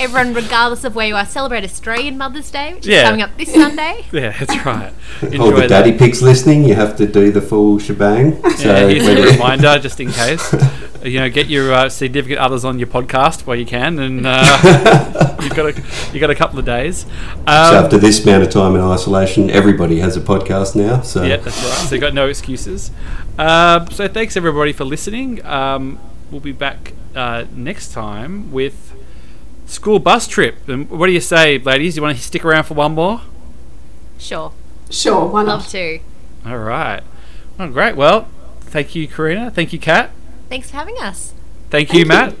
Everyone, 0.00 0.34
regardless 0.34 0.82
of 0.84 0.94
where 0.94 1.06
you 1.06 1.14
are, 1.14 1.24
celebrate 1.26 1.62
Australian 1.64 2.18
Mother's 2.18 2.50
Day, 2.50 2.74
which 2.74 2.86
Yeah. 2.86 2.98
is 2.98 3.04
coming 3.04 3.22
up 3.22 3.36
this 3.38 3.52
Sunday. 3.52 4.04
Yeah, 4.12 4.34
that's 4.38 4.64
right. 4.66 4.92
All 5.38 5.50
the 5.50 5.60
that. 5.62 5.68
daddy 5.68 5.92
pigs 5.92 6.22
listening, 6.22 6.64
you 6.64 6.74
have 6.74 6.96
to 6.96 7.06
do 7.06 7.30
the 7.30 7.40
full 7.42 7.78
shebang. 7.78 8.40
So 8.56 8.68
Yeah, 8.72 8.88
here's 8.88 9.06
a 9.06 9.14
whether- 9.14 9.30
reminder, 9.32 9.78
just 9.78 10.00
in 10.00 10.10
case. 10.10 10.54
You 11.04 11.20
know, 11.20 11.30
get 11.30 11.46
your 11.46 11.72
uh, 11.72 11.88
significant 11.88 12.40
others 12.40 12.64
on 12.64 12.80
your 12.80 12.88
podcast 12.88 13.46
while 13.46 13.54
you 13.54 13.66
can, 13.66 14.00
and 14.00 14.26
uh, 14.26 15.25
you've 15.46 15.54
got 15.56 15.66
a 15.78 15.82
you 16.12 16.20
got 16.20 16.30
a 16.30 16.34
couple 16.34 16.58
of 16.58 16.64
days. 16.64 16.98
so 17.00 17.08
Um, 17.46 17.84
after 17.84 17.98
this 17.98 18.22
amount 18.24 18.42
of 18.44 18.50
time 18.50 18.74
in 18.74 18.80
isolation, 18.82 19.48
everybody 19.50 20.00
has 20.00 20.16
a 20.16 20.20
podcast 20.20 20.76
now. 20.76 21.00
So 21.02 21.22
yeah, 21.22 21.36
that's 21.38 21.56
right. 21.62 21.88
So 21.88 21.94
you 21.94 22.00
got 22.00 22.14
no 22.14 22.28
excuses. 22.28 22.90
Um, 23.38 23.90
so 23.90 24.08
thanks 24.08 24.36
everybody 24.36 24.72
for 24.72 24.84
listening. 24.84 25.44
Um, 25.44 25.98
we'll 26.30 26.40
be 26.40 26.52
back 26.52 26.92
uh, 27.14 27.44
next 27.54 27.92
time 27.92 28.50
with 28.52 28.92
school 29.66 29.98
bus 29.98 30.26
trip. 30.26 30.68
And 30.68 30.88
what 30.90 31.06
do 31.06 31.12
you 31.12 31.20
say, 31.20 31.58
ladies? 31.58 31.96
You 31.96 32.02
want 32.02 32.16
to 32.16 32.22
stick 32.22 32.44
around 32.44 32.64
for 32.64 32.74
one 32.74 32.92
more? 32.94 33.22
Sure, 34.18 34.52
Sure, 34.90 35.26
why 35.26 35.42
love 35.42 35.60
not? 35.62 35.68
to. 35.70 36.00
All 36.46 36.58
right. 36.58 37.02
Oh, 37.58 37.68
great. 37.68 37.96
Well, 37.96 38.28
thank 38.60 38.94
you, 38.94 39.06
Karina. 39.08 39.50
Thank 39.50 39.72
you, 39.72 39.78
Kat. 39.78 40.10
Thanks 40.48 40.70
for 40.70 40.76
having 40.76 40.96
us. 41.00 41.32
Thank 41.70 41.92
you, 41.92 42.04
Thank 42.04 42.04
you. 42.04 42.06
Matt. 42.08 42.34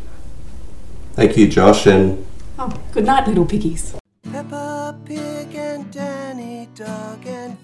thank 1.14 1.36
you, 1.36 1.48
Josh, 1.48 1.86
and 1.86 2.25
Oh, 2.58 2.72
good 2.90 3.04
night, 3.04 3.28
little 3.28 3.44
piggies. 3.44 3.94
Peppa 4.32 4.98
Pig 5.04 5.54
and 5.54 5.92
Danny 5.92 6.68
Dog 6.74 7.26
and 7.26 7.54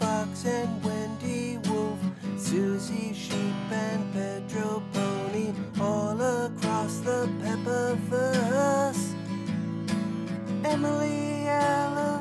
Fox 0.00 0.46
and 0.46 0.82
Wendy 0.82 1.58
Wolf, 1.68 1.98
Susie 2.38 3.12
Sheep 3.12 3.70
and 3.70 4.10
Pedro 4.14 4.82
Pony, 4.94 5.52
all 5.78 6.18
across 6.18 7.00
the 7.00 7.28
Emily 10.64 11.46
Allen. 11.46 12.19